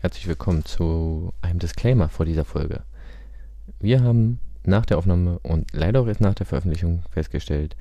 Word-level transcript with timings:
herzlich 0.00 0.26
willkommen 0.28 0.64
zu 0.64 1.34
einem 1.42 1.58
Disclaimer 1.58 2.08
vor 2.08 2.24
dieser 2.24 2.46
Folge. 2.46 2.84
Wir 3.80 4.02
haben 4.02 4.40
nach 4.64 4.86
der 4.86 4.96
Aufnahme 4.96 5.38
und 5.40 5.74
leider 5.74 6.00
auch 6.00 6.06
erst 6.06 6.22
nach 6.22 6.32
der 6.32 6.46
Veröffentlichung 6.46 7.02
festgestellt, 7.10 7.76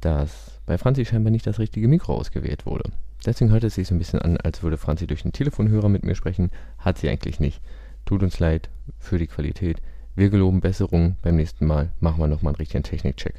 dass 0.00 0.60
bei 0.66 0.76
Franzi 0.76 1.04
scheinbar 1.04 1.30
nicht 1.30 1.46
das 1.46 1.60
richtige 1.60 1.86
Mikro 1.86 2.16
ausgewählt 2.16 2.66
wurde. 2.66 2.90
Deswegen 3.24 3.52
hört 3.52 3.62
es 3.62 3.76
sich 3.76 3.86
so 3.86 3.94
ein 3.94 3.98
bisschen 3.98 4.20
an, 4.20 4.36
als 4.38 4.64
würde 4.64 4.76
Franzi 4.76 5.06
durch 5.06 5.24
einen 5.24 5.32
Telefonhörer 5.32 5.88
mit 5.88 6.04
mir 6.04 6.16
sprechen. 6.16 6.50
Hat 6.78 6.98
sie 6.98 7.08
eigentlich 7.08 7.38
nicht. 7.38 7.60
Tut 8.06 8.24
uns 8.24 8.40
leid 8.40 8.68
für 8.98 9.18
die 9.18 9.28
Qualität. 9.28 9.80
Wir 10.16 10.30
geloben 10.30 10.60
Besserung. 10.60 11.14
Beim 11.22 11.36
nächsten 11.36 11.64
Mal 11.64 11.90
machen 12.00 12.18
wir 12.18 12.26
nochmal 12.26 12.54
einen 12.54 12.58
richtigen 12.58 12.82
Technikcheck. 12.82 13.34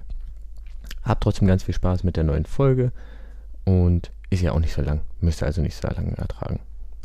Habt 1.03 1.23
trotzdem 1.23 1.47
ganz 1.47 1.63
viel 1.63 1.75
Spaß 1.75 2.05
mit 2.05 2.15
der 2.15 2.23
neuen 2.23 2.45
Folge 2.45 2.93
und 3.65 4.11
ist 4.29 4.43
ja 4.43 4.53
auch 4.53 4.59
nicht 4.59 4.73
so 4.73 4.81
lang. 4.81 5.01
Müsst 5.19 5.43
ihr 5.43 5.45
also 5.45 5.61
nicht 5.61 5.75
so 5.75 5.89
lange 5.89 6.17
ertragen. 6.17 6.61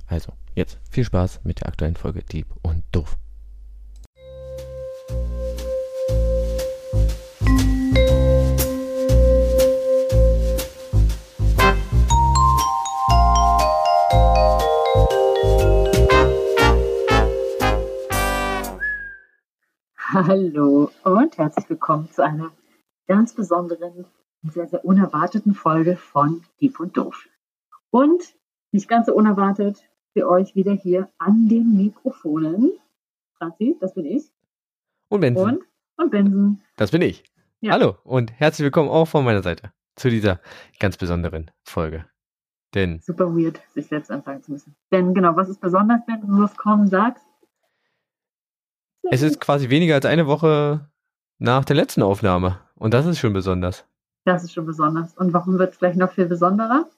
Also, 0.07 0.33
jetzt 0.55 0.79
viel 0.91 1.05
Spaß 1.05 1.45
mit 1.45 1.61
der 1.61 1.69
aktuellen 1.69 1.97
Folge 1.97 2.23
Dieb 2.23 2.47
und 2.62 2.84
Doof. 2.93 3.16
Hallo 20.15 20.91
und 21.05 21.38
herzlich 21.38 21.71
willkommen 21.71 22.10
zu 22.10 22.23
einer 22.23 22.52
ganz 23.07 23.34
besonderen 23.34 24.05
sehr, 24.43 24.69
sehr 24.69 24.84
unerwarteten 24.84 25.55
Folge 25.55 25.96
von 25.96 26.45
Dieb 26.60 26.79
und 26.80 26.96
Doof. 26.96 27.29
Und 27.90 28.23
nicht 28.73 28.88
ganz 28.88 29.07
so 29.07 29.15
unerwartet 29.15 29.82
für 30.13 30.29
euch 30.29 30.55
wieder 30.55 30.73
hier 30.73 31.09
an 31.18 31.49
den 31.49 31.77
Mikrofonen. 31.77 32.73
Franzi, 33.38 33.77
das 33.80 33.95
bin 33.95 34.05
ich. 34.05 34.24
Und 35.09 35.21
Benson. 35.21 35.57
Und, 35.57 35.65
und 35.96 36.10
Benson. 36.10 36.60
Das 36.77 36.91
bin 36.91 37.02
ich. 37.02 37.24
Ja. 37.60 37.73
Hallo 37.73 37.96
und 38.05 38.33
herzlich 38.33 38.65
willkommen 38.65 38.90
auch 38.90 39.07
von 39.07 39.24
meiner 39.24 39.43
Seite 39.43 39.73
zu 39.96 40.10
dieser 40.10 40.40
ganz 40.79 40.96
besonderen 40.96 41.51
Folge. 41.65 42.07
Denn 42.74 43.01
Super 43.01 43.35
weird, 43.37 43.60
sich 43.74 43.87
selbst 43.87 44.10
anfangen 44.10 44.43
zu 44.43 44.52
müssen. 44.52 44.74
Denn 44.90 45.15
genau, 45.15 45.37
was 45.37 45.49
ist 45.49 45.60
besonders, 45.60 46.01
wenn 46.07 46.21
du 46.21 46.43
was 46.43 46.57
kaum 46.57 46.87
sagst? 46.87 47.24
es 49.10 49.21
ist 49.21 49.40
quasi 49.40 49.68
weniger 49.68 49.95
als 49.95 50.07
eine 50.07 50.27
Woche 50.27 50.88
nach 51.38 51.65
der 51.65 51.77
letzten 51.77 52.02
Aufnahme. 52.02 52.60
Und 52.77 52.95
das 52.95 53.05
ist 53.05 53.18
schon 53.18 53.33
besonders. 53.33 53.85
Das 54.24 54.45
ist 54.45 54.52
schon 54.52 54.65
besonders. 54.65 55.15
Und 55.16 55.33
warum 55.33 55.59
wird 55.59 55.73
es 55.73 55.79
gleich 55.79 55.96
noch 55.96 56.13
viel 56.13 56.27
besonderer? 56.27 56.88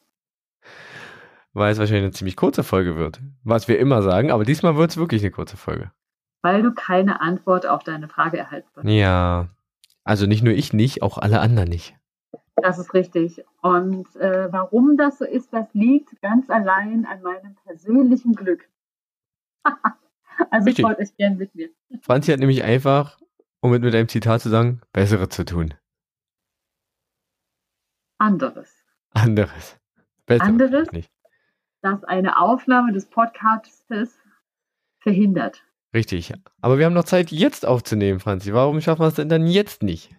Weil 1.54 1.72
es 1.72 1.78
wahrscheinlich 1.78 2.04
eine 2.04 2.12
ziemlich 2.12 2.36
kurze 2.36 2.64
Folge 2.64 2.96
wird. 2.96 3.20
Was 3.44 3.68
wir 3.68 3.78
immer 3.78 4.02
sagen, 4.02 4.30
aber 4.30 4.44
diesmal 4.44 4.76
wird 4.76 4.90
es 4.90 4.96
wirklich 4.96 5.22
eine 5.22 5.30
kurze 5.30 5.56
Folge. 5.56 5.92
Weil 6.42 6.62
du 6.62 6.74
keine 6.74 7.20
Antwort 7.20 7.66
auf 7.66 7.84
deine 7.84 8.08
Frage 8.08 8.38
erhalten 8.38 8.68
hast. 8.76 8.84
Ja. 8.86 9.48
Also 10.02 10.26
nicht 10.26 10.42
nur 10.42 10.52
ich 10.52 10.72
nicht, 10.72 11.02
auch 11.02 11.16
alle 11.16 11.40
anderen 11.40 11.68
nicht. 11.68 11.96
Das 12.56 12.78
ist 12.78 12.92
richtig. 12.92 13.42
Und 13.62 14.14
äh, 14.16 14.52
warum 14.52 14.96
das 14.96 15.18
so 15.18 15.24
ist, 15.24 15.52
das 15.52 15.66
liegt 15.72 16.20
ganz 16.20 16.50
allein 16.50 17.06
an 17.06 17.22
meinem 17.22 17.54
persönlichen 17.64 18.34
Glück. 18.34 18.68
also 20.50 20.66
Richtig. 20.66 20.84
freut 20.84 20.98
euch 20.98 21.16
gern 21.16 21.36
mit 21.36 21.54
mir. 21.54 21.70
Franzi 22.02 22.30
hat 22.30 22.40
nämlich 22.40 22.62
einfach, 22.62 23.18
um 23.60 23.70
mit, 23.70 23.82
mit 23.82 23.94
einem 23.94 24.08
Zitat 24.08 24.42
zu 24.42 24.50
sagen, 24.50 24.80
Bessere 24.92 25.28
zu 25.28 25.44
tun. 25.44 25.74
Anderes. 28.18 28.70
Anderes. 29.10 29.78
Besseres 30.26 30.48
Anderes? 30.48 30.92
nicht. 30.92 31.10
Das 31.84 32.02
eine 32.04 32.40
Aufnahme 32.40 32.92
des 32.92 33.04
Podcastes 33.04 34.18
verhindert. 35.00 35.62
Richtig. 35.92 36.32
Aber 36.62 36.78
wir 36.78 36.86
haben 36.86 36.94
noch 36.94 37.04
Zeit, 37.04 37.30
jetzt 37.30 37.66
aufzunehmen, 37.66 38.20
Franzi. 38.20 38.54
Warum 38.54 38.80
schaffen 38.80 39.02
wir 39.02 39.08
es 39.08 39.16
denn 39.16 39.28
dann 39.28 39.46
jetzt 39.46 39.82
nicht? 39.82 40.10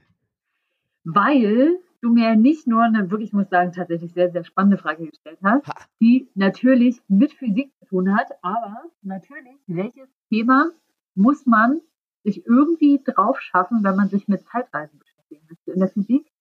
Weil 1.05 1.79
du 2.01 2.13
mir 2.13 2.35
nicht 2.35 2.67
nur 2.67 2.83
eine 2.83 3.09
wirklich, 3.09 3.29
ich 3.29 3.33
muss 3.33 3.49
sagen, 3.49 3.71
tatsächlich 3.71 4.13
sehr, 4.13 4.29
sehr 4.31 4.43
spannende 4.43 4.77
Frage 4.77 5.07
gestellt 5.07 5.39
hast, 5.43 5.67
Ha. 5.67 5.73
die 5.99 6.29
natürlich 6.35 7.01
mit 7.07 7.33
Physik 7.33 7.71
zu 7.79 7.85
tun 7.85 8.15
hat, 8.15 8.27
aber 8.43 8.83
natürlich, 9.01 9.57
welches 9.65 10.07
Thema 10.29 10.69
muss 11.15 11.47
man 11.47 11.81
sich 12.23 12.45
irgendwie 12.45 13.01
drauf 13.03 13.41
schaffen, 13.41 13.83
wenn 13.83 13.95
man 13.95 14.09
sich 14.09 14.27
mit 14.27 14.45
Zeitreisen 14.45 14.99
beschäftigen 14.99 15.41
möchte 15.49 15.71
in 15.71 15.79
der 15.79 15.89
Physik? 15.89 16.31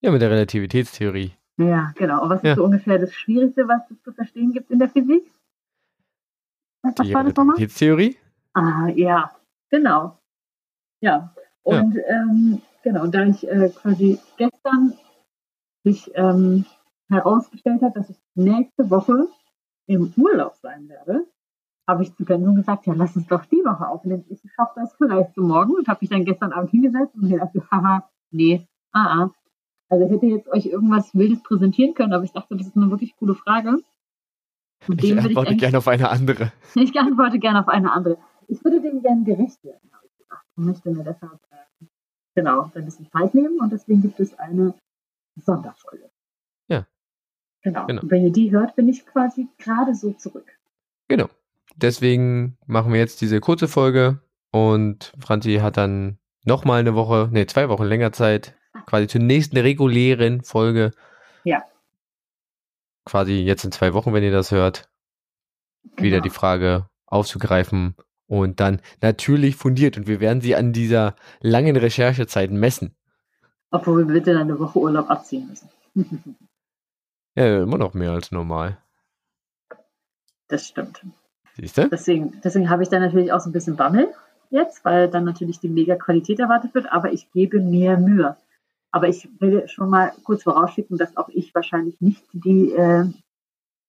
Ja, 0.00 0.10
mit 0.10 0.20
der 0.20 0.30
Relativitätstheorie. 0.32 1.30
Ja, 1.68 1.92
genau. 1.96 2.22
Und 2.22 2.30
was 2.30 2.42
Ja. 2.42 2.52
ist 2.52 2.56
so 2.56 2.64
ungefähr 2.64 2.98
das 2.98 3.12
Schwierigste, 3.14 3.68
was 3.68 3.82
es 3.90 4.00
zu 4.02 4.12
verstehen 4.12 4.52
gibt 4.52 4.70
in 4.70 4.78
der 4.78 4.88
Physik? 4.88 5.30
Was 6.82 6.94
Die 6.96 7.14
war 7.14 7.24
das 7.24 7.34
nochmal? 7.34 7.54
Relativitätstheorie? 7.56 8.16
Ah, 8.54 8.88
ja, 8.94 9.30
genau. 9.70 10.18
Ja. 11.00 11.34
Und 11.62 11.96
Ähm, 12.08 12.60
genau, 12.82 13.04
und 13.04 13.14
da 13.14 13.24
ich 13.24 13.46
äh, 13.48 13.70
quasi 13.70 14.18
gestern 14.36 14.94
sich 15.84 16.10
ähm, 16.14 16.64
herausgestellt 17.08 17.82
hat, 17.82 17.96
dass 17.96 18.10
ich 18.10 18.16
nächste 18.34 18.90
Woche 18.90 19.28
im 19.86 20.12
Urlaub 20.16 20.56
sein 20.56 20.88
werde, 20.88 21.26
habe 21.88 22.02
ich 22.02 22.14
zu 22.16 22.24
Benson 22.24 22.56
gesagt, 22.56 22.86
ja, 22.86 22.94
lass 22.94 23.16
uns 23.16 23.26
doch 23.26 23.44
die 23.46 23.64
Woche 23.64 23.86
aufnehmen. 23.86 24.24
Ich 24.28 24.40
schaffe 24.54 24.72
das 24.76 24.94
vielleicht 24.94 25.34
so 25.34 25.42
morgen 25.42 25.74
und 25.74 25.88
habe 25.88 25.98
mich 26.00 26.10
dann 26.10 26.24
gestern 26.24 26.52
Abend 26.52 26.70
hingesetzt 26.70 27.14
und 27.14 27.22
mir 27.22 27.38
gedacht, 27.38 27.54
haha, 27.70 28.08
nee, 28.30 28.66
ah, 28.92 29.22
ah. 29.24 29.30
Also 29.92 30.06
ich 30.06 30.10
hätte 30.10 30.24
jetzt 30.24 30.48
euch 30.48 30.64
irgendwas 30.64 31.14
Wildes 31.14 31.42
präsentieren 31.42 31.92
können, 31.92 32.14
aber 32.14 32.24
ich 32.24 32.32
dachte, 32.32 32.56
das 32.56 32.66
ist 32.66 32.76
eine 32.78 32.90
wirklich 32.90 33.14
coole 33.16 33.34
Frage. 33.34 33.76
Und 34.88 35.04
Ich 35.04 35.18
antworte 35.18 35.54
gerne 35.54 35.76
auf 35.76 35.86
eine 35.86 36.08
andere. 36.08 36.50
ich 36.74 36.98
antworte 36.98 37.38
gerne 37.38 37.60
auf 37.60 37.68
eine 37.68 37.92
andere. 37.92 38.16
Ich 38.48 38.64
würde 38.64 38.80
dem 38.80 39.02
gerne 39.02 39.22
gerecht 39.22 39.62
werden, 39.62 39.90
habe 39.92 40.06
ich 40.06 40.56
möchte 40.56 40.90
mir 40.90 41.04
deshalb 41.04 41.38
äh, 41.50 41.84
genau 42.34 42.70
ein 42.74 42.84
bisschen 42.86 43.06
Zeit 43.10 43.34
nehmen 43.34 43.60
und 43.60 43.70
deswegen 43.70 44.00
gibt 44.00 44.18
es 44.18 44.32
eine 44.38 44.72
Sonderfolge. 45.36 46.10
Ja. 46.68 46.86
Genau. 47.62 47.84
Genau. 47.84 48.00
Und 48.00 48.10
wenn 48.10 48.24
ihr 48.24 48.32
die 48.32 48.50
hört, 48.50 48.74
bin 48.74 48.88
ich 48.88 49.04
quasi 49.04 49.46
gerade 49.58 49.94
so 49.94 50.14
zurück. 50.14 50.58
Genau. 51.08 51.28
Deswegen 51.76 52.56
machen 52.64 52.94
wir 52.94 52.98
jetzt 52.98 53.20
diese 53.20 53.40
kurze 53.40 53.68
Folge 53.68 54.22
und 54.52 55.12
Franzi 55.18 55.56
hat 55.56 55.76
dann 55.76 56.16
nochmal 56.46 56.80
eine 56.80 56.94
Woche, 56.94 57.28
nee, 57.30 57.44
zwei 57.44 57.68
Wochen 57.68 57.84
länger 57.84 58.12
Zeit, 58.12 58.56
quasi 58.86 59.06
zur 59.06 59.20
nächsten 59.20 59.56
regulären 59.58 60.42
Folge. 60.42 60.90
Ja. 61.44 61.62
Quasi 63.04 63.34
jetzt 63.34 63.64
in 63.64 63.72
zwei 63.72 63.94
Wochen, 63.94 64.12
wenn 64.12 64.22
ihr 64.22 64.32
das 64.32 64.50
hört, 64.50 64.88
wieder 65.96 66.18
Genau. 66.18 66.22
die 66.22 66.30
Frage 66.30 66.86
aufzugreifen 67.06 67.96
und 68.26 68.60
dann 68.60 68.80
natürlich 69.00 69.56
fundiert 69.56 69.96
und 69.96 70.06
wir 70.06 70.20
werden 70.20 70.40
sie 70.40 70.54
an 70.56 70.72
dieser 70.72 71.16
langen 71.40 71.76
Recherchezeit 71.76 72.50
messen. 72.50 72.94
Obwohl 73.70 74.06
wir 74.06 74.14
bitte 74.14 74.32
dann 74.34 74.42
eine 74.42 74.58
Woche 74.58 74.78
Urlaub 74.78 75.10
abziehen 75.10 75.48
müssen. 75.48 75.68
Ja, 77.34 77.62
immer 77.62 77.78
noch 77.78 77.94
mehr 77.94 78.10
als 78.10 78.30
normal. 78.30 78.76
das 80.48 80.66
stimmt. 80.68 81.02
Siehst 81.56 81.78
du? 81.78 81.88
Deswegen, 81.88 82.38
deswegen 82.44 82.68
habe 82.68 82.82
ich 82.82 82.90
dann 82.90 83.00
natürlich 83.00 83.32
auch 83.32 83.40
so 83.40 83.48
ein 83.48 83.54
bisschen 83.54 83.76
Bammel 83.76 84.12
jetzt, 84.50 84.84
weil 84.84 85.08
dann 85.08 85.24
natürlich 85.24 85.58
die 85.58 85.70
mega 85.70 85.96
Qualität 85.96 86.40
erwartet 86.40 86.74
wird, 86.74 86.92
aber 86.92 87.10
ich 87.10 87.30
gebe 87.32 87.58
mir 87.60 87.96
Mühe. 87.96 88.36
Aber 88.92 89.08
ich 89.08 89.28
will 89.40 89.66
schon 89.68 89.90
mal 89.90 90.12
kurz 90.22 90.42
vorausschicken, 90.42 90.98
dass 90.98 91.16
auch 91.16 91.28
ich 91.30 91.54
wahrscheinlich 91.54 92.00
nicht 92.00 92.22
die 92.32 92.72
äh, 92.72 93.06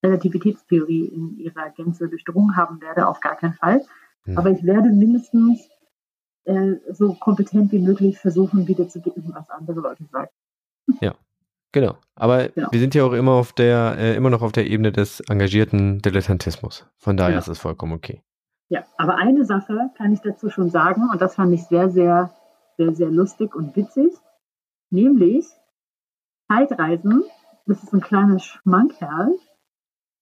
Relativitätstheorie 0.03 1.05
in 1.05 1.37
ihrer 1.37 1.69
Gänze 1.71 2.07
durchdrungen 2.09 2.55
haben 2.55 2.81
werde, 2.81 3.07
auf 3.07 3.19
gar 3.19 3.35
keinen 3.35 3.53
Fall. 3.53 3.85
Hm. 4.23 4.37
Aber 4.37 4.49
ich 4.49 4.63
werde 4.63 4.89
mindestens 4.89 5.69
äh, 6.45 6.75
so 6.91 7.13
kompetent 7.13 7.71
wie 7.71 7.79
möglich 7.79 8.17
versuchen, 8.17 8.67
wiederzugeben, 8.67 9.31
was 9.33 9.49
andere 9.49 9.79
Leute 9.79 10.05
sagen. 10.11 10.29
Genau. 11.73 11.97
Aber 12.15 12.49
Genau. 12.49 12.71
wir 12.71 12.79
sind 12.79 12.95
ja 12.95 13.03
auch 13.03 13.13
immer 13.13 13.31
auf 13.31 13.51
der, 13.51 13.95
äh, 13.97 14.15
immer 14.15 14.29
noch 14.29 14.41
auf 14.41 14.51
der 14.51 14.67
Ebene 14.67 14.91
des 14.91 15.19
engagierten 15.21 15.99
Dilettantismus. 15.99 16.85
Von 16.97 17.17
daher 17.17 17.31
Genau. 17.31 17.39
ist 17.41 17.47
es 17.47 17.59
vollkommen 17.59 17.93
okay. 17.93 18.21
Ja, 18.69 18.85
aber 18.97 19.15
eine 19.15 19.43
Sache 19.43 19.89
kann 19.97 20.13
ich 20.13 20.21
dazu 20.21 20.49
schon 20.49 20.69
sagen, 20.69 21.09
und 21.11 21.21
das 21.21 21.35
fand 21.35 21.53
ich 21.53 21.63
sehr, 21.65 21.89
sehr, 21.89 22.31
sehr, 22.77 22.95
sehr 22.95 23.09
lustig 23.09 23.55
und 23.55 23.75
witzig, 23.75 24.13
nämlich 24.93 25.45
Zeitreisen, 26.47 27.23
das 27.65 27.83
ist 27.83 27.93
ein 27.93 28.01
kleiner 28.01 28.39
Schmankerl, 28.39 29.37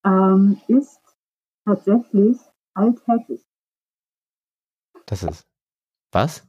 ähm, 0.05 0.59
ist 0.67 0.99
tatsächlich 1.65 2.37
alltäglich. 2.73 3.41
Das 5.05 5.23
ist. 5.23 5.45
Was? 6.11 6.47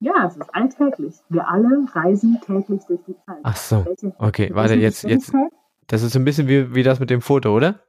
Ja, 0.00 0.26
es 0.26 0.36
ist 0.36 0.54
alltäglich. 0.54 1.16
Wir 1.28 1.48
alle 1.48 1.86
reisen 1.92 2.40
täglich 2.44 2.82
durch 2.86 3.00
die 3.06 3.16
Zeit. 3.26 3.40
Ach 3.42 3.56
so. 3.56 3.84
Welche, 3.84 4.14
Okay, 4.18 4.50
warte, 4.54 4.74
jetzt, 4.74 5.04
jetzt. 5.04 5.32
Das 5.86 6.02
ist 6.02 6.12
so 6.12 6.18
ein 6.18 6.24
bisschen 6.24 6.48
wie, 6.48 6.74
wie 6.74 6.82
das 6.82 7.00
mit 7.00 7.10
dem 7.10 7.20
Foto, 7.20 7.54
oder? 7.54 7.80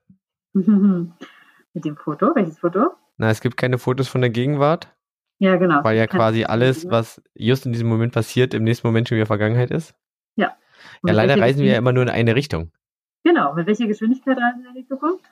Mit 0.54 1.86
dem 1.86 1.95
Foto? 1.95 2.36
Welches 2.36 2.60
Foto? 2.60 2.92
Na, 3.16 3.30
es 3.30 3.39
gibt 3.39 3.56
keine 3.56 3.78
Fotos 3.78 4.10
von 4.10 4.19
der 4.19 4.30
Gegenwart, 4.30 4.94
Ja, 5.41 5.55
genau. 5.55 5.83
weil 5.83 5.97
ja 5.97 6.05
Kann- 6.05 6.19
quasi 6.19 6.43
alles, 6.43 6.88
was 6.89 7.19
just 7.33 7.65
in 7.65 7.71
diesem 7.71 7.88
Moment 7.89 8.13
passiert, 8.13 8.53
im 8.53 8.63
nächsten 8.63 8.88
Moment 8.88 9.09
schon 9.09 9.15
wieder 9.17 9.25
Vergangenheit 9.25 9.71
ist. 9.71 9.95
Und 11.03 11.09
Ja, 11.09 11.13
leider 11.15 11.39
reisen 11.39 11.61
wir 11.61 11.71
ja 11.71 11.77
immer 11.77 11.93
nur 11.93 12.03
in 12.03 12.09
eine 12.09 12.35
Richtung. 12.35 12.71
Genau, 13.23 13.53
mit 13.53 13.65
welcher 13.67 13.88
Geschwindigkeit 13.88 14.38
reisen 14.38 14.61
wir 14.63 14.69
in 14.69 14.75
die 14.75 14.85
Zukunft? 14.85 15.25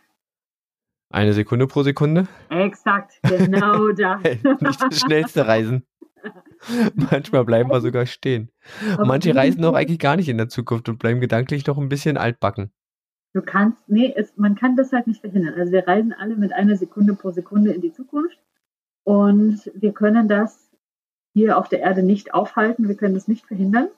Eine 1.11 1.33
Sekunde 1.33 1.65
pro 1.67 1.81
Sekunde. 1.83 2.27
Exakt, 2.49 3.19
genau 3.23 3.91
das. 3.91 4.21
Nicht 4.23 4.81
das 4.81 4.99
schnellste 4.99 5.47
Reisen. 5.47 5.85
Manchmal 6.95 7.45
bleiben 7.45 7.69
wir 7.69 7.81
sogar 7.81 8.05
stehen. 8.05 8.51
Manche 8.97 9.33
reisen 9.35 9.63
auch 9.65 9.73
eigentlich 9.73 9.99
gar 9.99 10.15
nicht 10.17 10.29
in 10.29 10.37
der 10.37 10.49
Zukunft 10.49 10.89
und 10.89 10.99
bleiben 10.99 11.19
gedanklich 11.19 11.65
noch 11.65 11.77
ein 11.77 11.89
bisschen 11.89 12.17
altbacken. 12.17 12.71
Du 13.33 13.41
kannst, 13.41 13.87
nee, 13.87 14.13
es, 14.15 14.35
man 14.37 14.55
kann 14.55 14.75
das 14.75 14.91
halt 14.91 15.07
nicht 15.07 15.21
verhindern. 15.21 15.53
Also 15.55 15.71
wir 15.71 15.87
reisen 15.87 16.13
alle 16.13 16.35
mit 16.35 16.51
einer 16.53 16.75
Sekunde 16.75 17.13
pro 17.15 17.31
Sekunde 17.31 17.71
in 17.71 17.81
die 17.81 17.93
Zukunft 17.93 18.37
und 19.09 19.71
wir 19.73 19.91
können 19.91 20.27
das 20.27 20.69
hier 21.33 21.57
auf 21.57 21.67
der 21.67 21.79
Erde 21.79 22.03
nicht 22.03 22.35
aufhalten, 22.35 22.87
wir 22.87 22.95
können 22.95 23.15
das 23.15 23.27
nicht 23.27 23.43
verhindern. 23.43 23.89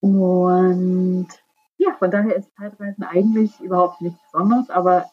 Und 0.00 1.28
ja, 1.76 1.92
von 1.98 2.10
daher 2.10 2.36
ist 2.36 2.48
Zeitreisen 2.56 3.04
eigentlich 3.04 3.60
überhaupt 3.60 4.00
nichts 4.00 4.18
Besonderes, 4.32 4.70
aber 4.70 5.10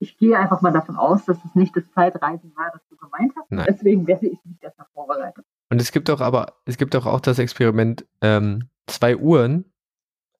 ich 0.00 0.18
gehe 0.18 0.38
einfach 0.38 0.60
mal 0.60 0.70
davon 0.70 0.96
aus, 0.96 1.24
dass 1.24 1.38
es 1.46 1.54
nicht 1.54 1.74
das 1.74 1.90
Zeitreisen 1.92 2.52
war, 2.56 2.70
das 2.74 2.86
du 2.90 2.96
gemeint 2.98 3.32
hast. 3.34 3.50
Nein. 3.50 3.64
Deswegen 3.66 4.06
werde 4.06 4.26
ich 4.26 4.38
mich 4.44 4.60
besser 4.60 4.86
vorbereitet. 4.92 5.46
Und 5.70 5.80
es 5.80 5.90
gibt 5.90 6.10
doch 6.10 6.20
aber, 6.20 6.58
es 6.66 6.76
gibt 6.76 6.92
doch 6.92 7.06
auch 7.06 7.20
das 7.20 7.38
Experiment, 7.38 8.06
ähm, 8.20 8.68
zwei 8.86 9.16
Uhren 9.16 9.64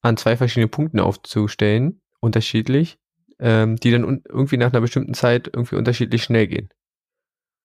an 0.03 0.19
zwei 0.19 0.37
verschiedene 0.37 0.69
Punkten 0.69 1.01
aufzustellen, 1.01 2.03
unterschiedlich, 2.21 2.99
ähm, 3.39 3.77
die 3.77 3.91
dann 3.91 4.23
irgendwie 4.29 4.59
nach 4.59 4.71
einer 4.71 4.83
bestimmten 4.83 5.15
Zeit 5.15 5.49
irgendwie 5.51 5.77
unterschiedlich 5.77 6.23
schnell 6.25 6.47
gehen. 6.47 6.69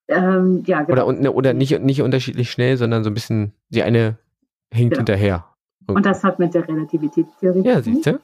Ähm, 0.08 0.62
ja, 0.66 0.82
genau. 0.82 1.06
Oder, 1.06 1.20
ne, 1.20 1.32
oder 1.32 1.54
nicht, 1.54 1.78
nicht 1.80 2.02
unterschiedlich 2.02 2.50
schnell, 2.50 2.76
sondern 2.76 3.04
so 3.04 3.10
ein 3.10 3.14
bisschen, 3.14 3.54
die 3.70 3.82
eine 3.82 4.18
hinkt 4.72 4.94
genau. 4.94 4.98
hinterher. 4.98 5.44
Irgendwie. 5.80 5.96
Und 5.96 6.06
das 6.06 6.24
hat 6.24 6.38
mit 6.38 6.54
der 6.54 6.66
Relativitätstheorie. 6.66 7.62
Ja, 7.62 7.80
siehst 7.80 8.06
du? 8.06 8.20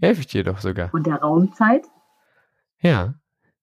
Helfe 0.00 0.20
ich 0.20 0.26
dir 0.26 0.44
doch 0.44 0.58
sogar. 0.58 0.92
Und 0.92 1.06
der 1.06 1.16
Raumzeit. 1.16 1.86
Ja. 2.80 3.14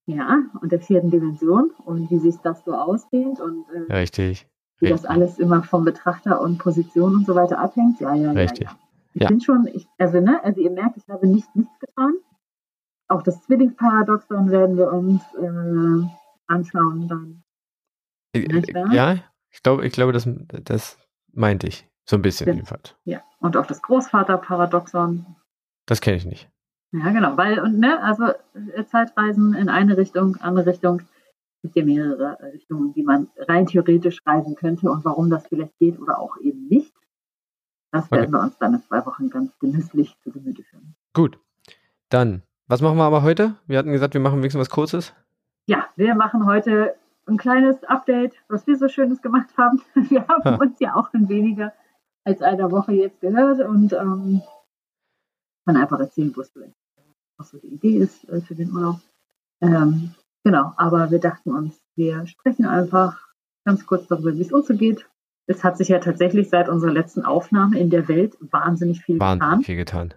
Ja, 0.06 0.44
und 0.62 0.72
der 0.72 0.82
vierten 0.82 1.12
Dimension 1.12 1.72
und 1.86 2.10
wie 2.10 2.20
sich 2.20 2.36
das 2.44 2.64
so 2.66 2.74
ausdehnt 2.74 3.40
und 3.40 3.66
äh, 3.70 3.94
Richtig. 3.94 4.48
wie 4.80 4.88
Richtig. 4.88 5.02
das 5.02 5.06
alles 5.10 5.40
immer 5.40 5.64
vom 5.64 5.86
Betrachter 5.86 6.42
und 6.42 6.58
Position 6.58 7.16
und 7.16 7.26
so 7.26 7.36
weiter 7.36 7.60
abhängt. 7.60 8.02
Ja, 8.02 8.14
ja, 8.14 8.32
Richtig. 8.32 8.66
Ja, 8.68 8.72
ja. 8.72 8.80
Ich 9.14 9.22
ja. 9.22 9.28
bin 9.30 9.42
schon, 9.42 9.68
ich, 9.72 9.88
also, 9.98 10.20
ne, 10.20 10.44
also 10.44 10.60
ihr 10.60 10.72
merkt, 10.72 10.98
ich 10.98 11.08
habe 11.08 11.28
nicht 11.28 11.56
nichts 11.56 11.80
getan. 11.80 12.16
Auch 13.08 13.22
das 13.22 13.42
Zwillingsparadoxon 13.44 14.50
werden 14.50 14.76
wir 14.76 14.92
uns 14.92 15.22
äh, 15.36 16.08
anschauen 16.48 17.08
dann. 17.08 17.44
Äh, 18.34 18.48
ja, 18.92 19.18
ich 19.50 19.64
glaube, 19.64 19.86
ich 19.86 19.94
glaube, 19.94 20.12
das, 20.12 20.28
das 20.64 20.98
meinte 21.32 21.68
ich. 21.68 21.88
So 22.06 22.18
ein 22.18 22.22
bisschen 22.22 22.48
ja. 22.48 22.54
jedenfalls. 22.54 22.96
Ja, 23.06 23.22
und 23.40 23.56
auch 23.56 23.66
das 23.66 23.82
Großvaterparadoxon. 23.82 25.26
Das 25.86 26.02
kenne 26.02 26.18
ich 26.18 26.26
nicht. 26.26 26.50
Ja, 26.92 27.12
genau, 27.12 27.38
weil, 27.38 27.60
und 27.60 27.80
ne, 27.80 28.02
also 28.04 28.26
äh, 28.26 28.86
Zeitreisen 28.86 29.54
in 29.54 29.70
eine 29.70 29.98
Richtung, 29.98 30.36
andere 30.42 30.68
Richtung, 30.68 31.00
es 31.00 31.62
gibt 31.64 31.76
ja 31.76 31.86
mehrere 31.86 32.38
Richtungen, 32.54 32.94
die 32.94 33.04
man 33.04 33.30
rein 33.38 33.66
theoretisch 33.66 34.20
reisen 34.26 34.56
könnte 34.56 34.92
und 34.92 35.06
warum 35.06 35.30
das 35.30 35.48
vielleicht 35.48 35.78
geht 35.80 36.00
oder 36.00 36.20
auch 36.20 36.38
eben 36.42 36.68
nicht. 36.68 36.94
Das 37.92 38.12
werden 38.12 38.24
okay. 38.24 38.32
wir 38.34 38.42
uns 38.42 38.58
dann 38.58 38.74
in 38.74 38.82
zwei 38.84 39.06
Wochen 39.06 39.30
ganz 39.30 39.58
genüsslich 39.60 40.16
zu 40.24 40.32
Gemüte 40.32 40.64
führen. 40.64 40.96
Gut. 41.14 41.40
Dann, 42.10 42.44
was 42.68 42.82
machen 42.82 42.98
wir 42.98 43.04
aber 43.06 43.24
heute? 43.24 43.56
Wir 43.66 43.80
hatten 43.80 43.92
gesagt, 43.92 44.14
wir 44.14 44.22
machen 44.22 44.40
wenigstens 44.40 44.62
was 44.62 44.70
Kurzes. 44.70 45.14
Ja, 45.66 45.88
wir 45.96 46.14
machen 46.16 46.46
heute 46.46 46.96
ein 47.26 47.38
kleines 47.38 47.84
Update, 47.86 48.36
was 48.50 48.68
wir 48.68 48.78
so 48.78 48.88
Schönes 48.88 49.22
gemacht 49.22 49.50
haben. 49.58 49.82
Wir 50.10 50.28
haben 50.28 50.44
ha. 50.44 50.56
uns 50.56 50.80
ja 50.80 50.96
auch 50.96 51.14
in 51.14 51.30
weniger 51.30 51.74
als 52.26 52.42
einer 52.42 52.72
Woche 52.72 52.94
jetzt 52.94 53.22
gehört 53.22 53.62
und 53.62 53.94
ähm, 53.94 54.42
kann 55.66 55.78
einfach 55.78 56.00
erzählen, 56.00 56.34
was 56.36 57.50
so 57.50 57.58
die 57.60 57.68
Idee 57.68 57.98
ist 57.98 58.28
äh, 58.30 58.42
für 58.42 58.56
den 58.56 58.72
Urlaub. 58.72 59.00
Ähm, 59.62 60.14
genau, 60.44 60.74
aber 60.78 61.12
wir 61.12 61.20
dachten 61.20 61.52
uns, 61.52 61.82
wir 61.96 62.26
sprechen 62.28 62.66
einfach 62.66 63.20
ganz 63.66 63.86
kurz 63.86 64.08
darüber, 64.08 64.34
wie 64.36 64.42
es 64.42 64.52
uns 64.52 64.68
so 64.68 64.76
geht, 64.76 65.08
es 65.48 65.64
hat 65.64 65.78
sich 65.78 65.90
ja 65.90 66.00
tatsächlich 66.00 66.50
seit 66.50 66.70
unserer 66.70 66.92
letzten 66.92 67.24
Aufnahme 67.24 67.78
in 67.80 67.90
der 67.90 68.08
Welt 68.08 68.38
wahnsinnig 68.40 69.02
viel 69.02 69.20
wahnsinnig 69.20 69.50
getan. 69.50 69.64
viel 69.64 69.76
getan. 69.76 70.14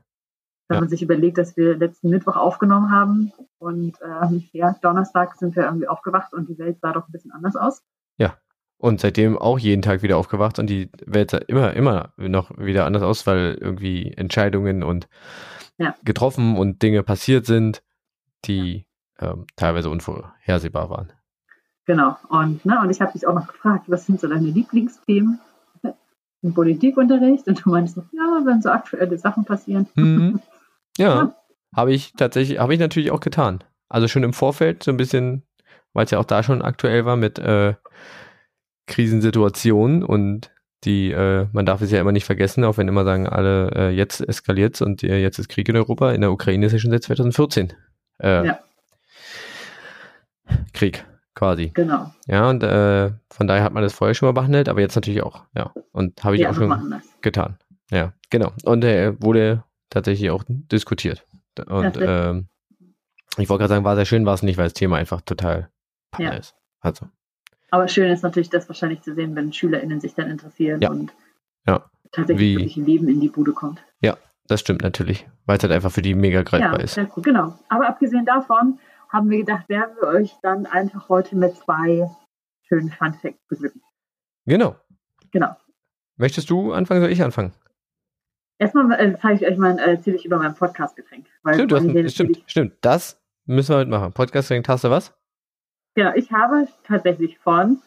Wenn 0.68 0.76
ja. 0.76 0.80
man 0.80 0.88
sich 0.88 1.02
überlegt, 1.02 1.38
dass 1.38 1.56
wir 1.56 1.76
letzten 1.76 2.10
Mittwoch 2.10 2.36
aufgenommen 2.36 2.90
haben 2.90 3.32
und 3.58 3.96
ähm, 4.04 4.44
ja, 4.52 4.76
Donnerstag 4.82 5.36
sind 5.36 5.54
wir 5.54 5.64
irgendwie 5.64 5.88
aufgewacht 5.88 6.32
und 6.32 6.48
die 6.48 6.58
Welt 6.58 6.78
sah 6.80 6.92
doch 6.92 7.08
ein 7.08 7.12
bisschen 7.12 7.32
anders 7.32 7.56
aus. 7.56 7.82
Ja. 8.18 8.36
Und 8.78 9.00
seitdem 9.00 9.38
auch 9.38 9.58
jeden 9.58 9.80
Tag 9.80 10.02
wieder 10.02 10.18
aufgewacht 10.18 10.58
und 10.58 10.68
die 10.68 10.90
Welt 11.06 11.30
sah 11.30 11.38
immer, 11.38 11.72
immer 11.74 12.12
noch 12.16 12.50
wieder 12.58 12.84
anders 12.84 13.02
aus, 13.02 13.26
weil 13.26 13.56
irgendwie 13.60 14.12
Entscheidungen 14.12 14.82
und 14.82 15.08
ja. 15.78 15.94
getroffen 16.04 16.56
und 16.56 16.82
Dinge 16.82 17.02
passiert 17.02 17.46
sind, 17.46 17.82
die 18.44 18.86
ähm, 19.18 19.46
teilweise 19.56 19.88
unvorhersehbar 19.88 20.90
waren. 20.90 21.12
Genau. 21.86 22.16
Und, 22.28 22.64
ne, 22.66 22.80
und 22.80 22.90
ich 22.90 23.00
habe 23.00 23.12
dich 23.12 23.26
auch 23.26 23.34
noch 23.34 23.46
gefragt, 23.46 23.84
was 23.86 24.06
sind 24.06 24.20
so 24.20 24.28
deine 24.28 24.48
Lieblingsthemen 24.48 25.40
im 26.42 26.54
Politikunterricht? 26.54 27.46
Und 27.46 27.64
du 27.64 27.70
meinst, 27.70 27.96
ja, 27.96 28.42
wenn 28.44 28.60
so 28.60 28.70
aktuelle 28.70 29.16
Sachen 29.18 29.44
passieren. 29.44 29.86
Mhm. 29.94 30.40
Ja, 30.98 31.14
ja. 31.14 31.36
habe 31.74 31.92
ich 31.92 32.12
tatsächlich, 32.12 32.58
habe 32.58 32.74
ich 32.74 32.80
natürlich 32.80 33.10
auch 33.10 33.20
getan. 33.20 33.62
Also 33.88 34.08
schon 34.08 34.22
im 34.22 34.32
Vorfeld 34.32 34.82
so 34.82 34.90
ein 34.90 34.96
bisschen, 34.96 35.42
weil 35.92 36.04
es 36.04 36.10
ja 36.10 36.18
auch 36.18 36.24
da 36.24 36.42
schon 36.42 36.62
aktuell 36.62 37.04
war 37.04 37.16
mit 37.16 37.38
äh, 37.38 37.74
Krisensituationen 38.86 40.02
und 40.02 40.50
die, 40.84 41.10
äh, 41.10 41.46
man 41.52 41.66
darf 41.66 41.80
es 41.80 41.90
ja 41.90 42.00
immer 42.00 42.12
nicht 42.12 42.24
vergessen, 42.24 42.64
auch 42.64 42.76
wenn 42.76 42.88
immer 42.88 43.04
sagen 43.04 43.28
alle, 43.28 43.70
äh, 43.74 43.90
jetzt 43.90 44.20
eskaliert 44.20 44.80
und 44.82 45.02
äh, 45.02 45.18
jetzt 45.18 45.38
ist 45.38 45.48
Krieg 45.48 45.68
in 45.68 45.76
Europa. 45.76 46.12
In 46.12 46.20
der 46.20 46.30
Ukraine 46.30 46.66
ist 46.66 46.72
ja 46.72 46.78
schon 46.78 46.90
seit 46.90 47.02
2014 47.02 47.72
äh, 48.20 48.46
ja. 48.46 48.58
Krieg 50.72 51.04
quasi. 51.34 51.70
Genau. 51.74 52.12
Ja, 52.26 52.48
und 52.48 52.62
äh, 52.62 53.10
von 53.30 53.46
daher 53.46 53.64
hat 53.64 53.72
man 53.72 53.82
das 53.82 53.94
vorher 53.94 54.14
schon 54.14 54.26
mal 54.26 54.32
behandelt, 54.32 54.68
aber 54.68 54.80
jetzt 54.80 54.94
natürlich 54.94 55.22
auch, 55.22 55.42
ja. 55.54 55.72
Und 55.92 56.22
habe 56.24 56.36
ich 56.36 56.42
ja, 56.42 56.50
auch 56.50 56.54
schon 56.54 57.00
getan. 57.20 57.58
Ja, 57.90 58.12
genau. 58.30 58.52
Und 58.64 58.84
er 58.84 59.08
äh, 59.08 59.22
wurde 59.22 59.64
tatsächlich 59.90 60.30
auch 60.30 60.44
diskutiert. 60.46 61.26
Und 61.66 61.96
ähm, 62.00 62.48
ich 63.38 63.48
wollte 63.48 63.62
gerade 63.62 63.74
sagen, 63.74 63.84
war 63.84 63.96
sehr 63.96 64.04
schön, 64.04 64.26
war 64.26 64.34
es 64.34 64.42
nicht, 64.42 64.56
weil 64.56 64.66
das 64.66 64.74
Thema 64.74 64.96
einfach 64.96 65.20
total 65.20 65.70
ja. 66.18 66.32
ist. 66.32 66.54
Also. 66.80 67.06
Aber 67.70 67.88
schön 67.88 68.10
ist 68.10 68.22
natürlich, 68.22 68.50
das 68.50 68.68
wahrscheinlich 68.68 69.02
zu 69.02 69.14
sehen, 69.14 69.34
wenn 69.36 69.52
SchülerInnen 69.52 70.00
sich 70.00 70.14
dann 70.14 70.30
interessieren 70.30 70.80
ja. 70.80 70.90
und 70.90 71.12
ja. 71.66 71.84
tatsächlich 72.12 72.40
Wie, 72.40 72.56
wirklich 72.56 72.76
Leben 72.76 73.08
in 73.08 73.20
die 73.20 73.28
Bude 73.28 73.52
kommt. 73.52 73.82
Ja, 74.00 74.16
das 74.46 74.60
stimmt 74.60 74.82
natürlich, 74.82 75.26
weil 75.46 75.56
es 75.56 75.62
halt 75.62 75.72
einfach 75.72 75.90
für 75.90 76.02
die 76.02 76.14
mega 76.14 76.42
greifbar 76.42 76.78
ja, 76.78 76.84
ist. 76.84 76.94
Sehr 76.94 77.10
cool, 77.16 77.22
genau. 77.22 77.58
Aber 77.68 77.88
abgesehen 77.88 78.24
davon 78.24 78.78
haben 79.08 79.30
wir 79.30 79.38
gedacht, 79.38 79.68
werden 79.68 79.96
wir 80.00 80.08
euch 80.08 80.32
dann 80.42 80.66
einfach 80.66 81.08
heute 81.08 81.36
mit 81.36 81.56
zwei 81.56 82.08
schönen 82.68 82.90
Fun 82.90 83.14
Facts 83.14 83.44
beglücken. 83.48 83.82
Genau. 84.46 84.76
Genau. 85.32 85.56
Möchtest 86.16 86.48
du 86.50 86.72
anfangen, 86.72 87.00
soll 87.00 87.10
ich 87.10 87.22
anfangen? 87.22 87.52
Erstmal 88.58 88.90
äh, 88.92 89.16
zeige 89.20 89.44
ich 89.44 89.52
euch 89.52 89.58
mal, 89.58 89.78
äh, 89.78 89.92
erzähle 89.92 90.16
ich 90.16 90.24
über 90.24 90.38
mein 90.38 90.54
Podcast-Getränk. 90.54 91.26
Stimmt, 91.52 91.70
du 91.70 91.76
hast 91.76 91.84
ein, 91.84 92.08
stimmt, 92.08 92.42
stimmt. 92.46 92.74
Das 92.80 93.20
müssen 93.44 93.74
wir 93.74 93.78
mitmachen. 93.80 94.12
Podcast-Getränk, 94.12 94.68
hast 94.68 94.84
du 94.84 94.90
was? 94.90 95.14
Genau, 95.94 96.14
ich 96.14 96.32
habe 96.32 96.66
tatsächlich 96.84 97.38
von 97.38 97.82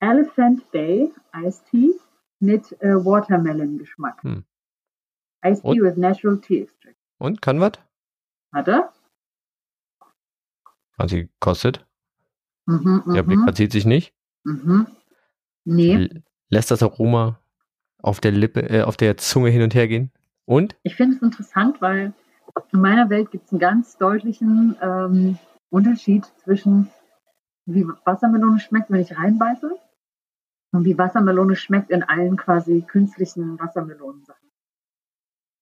Elephant 0.00 0.70
Bay 0.70 1.12
Iced 1.34 1.64
Tea 1.70 1.92
mit 2.40 2.72
äh, 2.82 2.94
Watermelon-Geschmack. 3.04 4.22
Hm. 4.22 4.44
Iced 5.44 5.62
Tea 5.64 5.82
with 5.82 5.96
Natural 5.96 6.38
Tea 6.40 6.62
Extract. 6.62 6.96
Und, 7.18 7.42
kann 7.42 7.60
was? 7.60 7.72
Warte. 8.52 8.88
Was 10.96 11.10
sie 11.10 11.28
kostet? 11.40 11.84
Mhm, 12.66 13.02
Der 13.12 13.22
Blick 13.22 13.38
mhm. 13.38 13.44
verzieht 13.44 13.72
sich 13.72 13.86
nicht. 13.86 14.14
Mhm. 14.44 14.86
Nee. 15.64 16.22
Lässt 16.48 16.70
das 16.70 16.82
Aroma 16.82 17.41
auf 18.02 18.20
der 18.20 18.32
Lippe, 18.32 18.68
äh, 18.68 18.82
auf 18.82 18.96
der 18.96 19.16
Zunge 19.16 19.50
hin 19.50 19.62
und 19.62 19.74
her 19.74 19.88
gehen? 19.88 20.10
Und? 20.44 20.76
Ich 20.82 20.96
finde 20.96 21.16
es 21.16 21.22
interessant, 21.22 21.80
weil 21.80 22.12
in 22.72 22.80
meiner 22.80 23.08
Welt 23.10 23.30
gibt 23.30 23.46
es 23.46 23.52
einen 23.52 23.60
ganz 23.60 23.96
deutlichen 23.96 24.76
ähm, 24.82 25.38
Unterschied 25.70 26.24
zwischen 26.44 26.90
wie 27.66 27.86
Wassermelone 28.04 28.58
schmeckt, 28.60 28.90
wenn 28.90 29.00
ich 29.00 29.16
reinbeiße, 29.16 29.70
und 30.72 30.84
wie 30.84 30.98
Wassermelone 30.98 31.54
schmeckt 31.54 31.90
in 31.90 32.02
allen 32.02 32.36
quasi 32.36 32.82
künstlichen 32.82 33.58
Wassermelonensachen. 33.58 34.48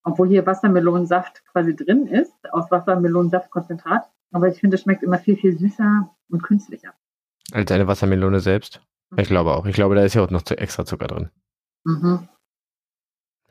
Obwohl 0.04 0.28
hier 0.28 0.47
Wassermelonensaft 0.47 1.44
quasi 1.47 1.76
drin 1.76 2.06
ist, 2.06 2.52
aus 2.52 2.70
Wassermelonensaftkonzentrat, 2.70 4.09
aber 4.32 4.49
ich 4.49 4.61
finde, 4.61 4.76
es 4.76 4.82
schmeckt 4.82 5.02
immer 5.02 5.18
viel, 5.18 5.37
viel 5.37 5.59
süßer 5.59 6.09
und 6.30 6.42
künstlicher. 6.42 6.94
Als 7.52 7.70
eine 7.73 7.87
Wassermelone 7.87 8.40
selbst? 8.40 8.80
Ich 9.16 9.28
mhm. 9.28 9.35
glaube 9.35 9.54
auch. 9.54 9.66
Ich 9.66 9.75
glaube, 9.75 9.97
da 9.97 10.04
ist 10.04 10.14
ja 10.14 10.23
auch 10.23 10.30
noch 10.30 10.49
extra 10.50 10.85
Zucker 10.85 11.09
drin. 11.09 11.30
Mhm. 11.85 12.29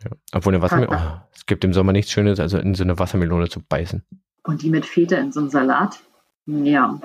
Ja. 0.04 0.12
Obwohl 0.34 0.54
eine 0.54 0.62
Wassermelone. 0.62 1.22
Oh, 1.24 1.28
es 1.34 1.46
gibt 1.46 1.64
im 1.64 1.74
Sommer 1.74 1.92
nichts 1.92 2.12
Schönes, 2.12 2.40
also 2.40 2.58
in 2.58 2.76
so 2.76 2.84
eine 2.84 3.00
Wassermelone 3.00 3.50
zu 3.50 3.62
beißen. 3.62 4.06
Und 4.44 4.62
die 4.62 4.70
mit 4.70 4.86
Feta 4.86 5.18
in 5.18 5.32
so 5.32 5.40
einem 5.42 5.50
Salat? 5.50 6.00
Ja. 6.46 7.00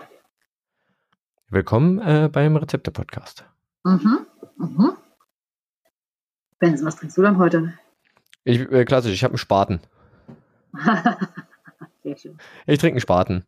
Willkommen 1.48 1.98
äh, 2.00 2.28
beim 2.30 2.56
Rezepte-Podcast. 2.56 3.44
Mhm. 3.84 4.26
Mhm. 4.56 4.92
Benson, 6.58 6.86
was 6.86 6.96
trinkst 6.96 7.16
du 7.18 7.22
dann 7.22 7.38
heute? 7.38 7.74
Ich, 8.44 8.60
äh, 8.60 8.84
klassisch, 8.84 9.12
ich 9.12 9.24
habe 9.24 9.32
einen 9.32 9.38
Spaten. 9.38 9.80
Sehr 12.02 12.16
schön. 12.16 12.38
Ich 12.66 12.78
trinke 12.78 12.94
einen 12.94 13.00
Spaten. 13.00 13.44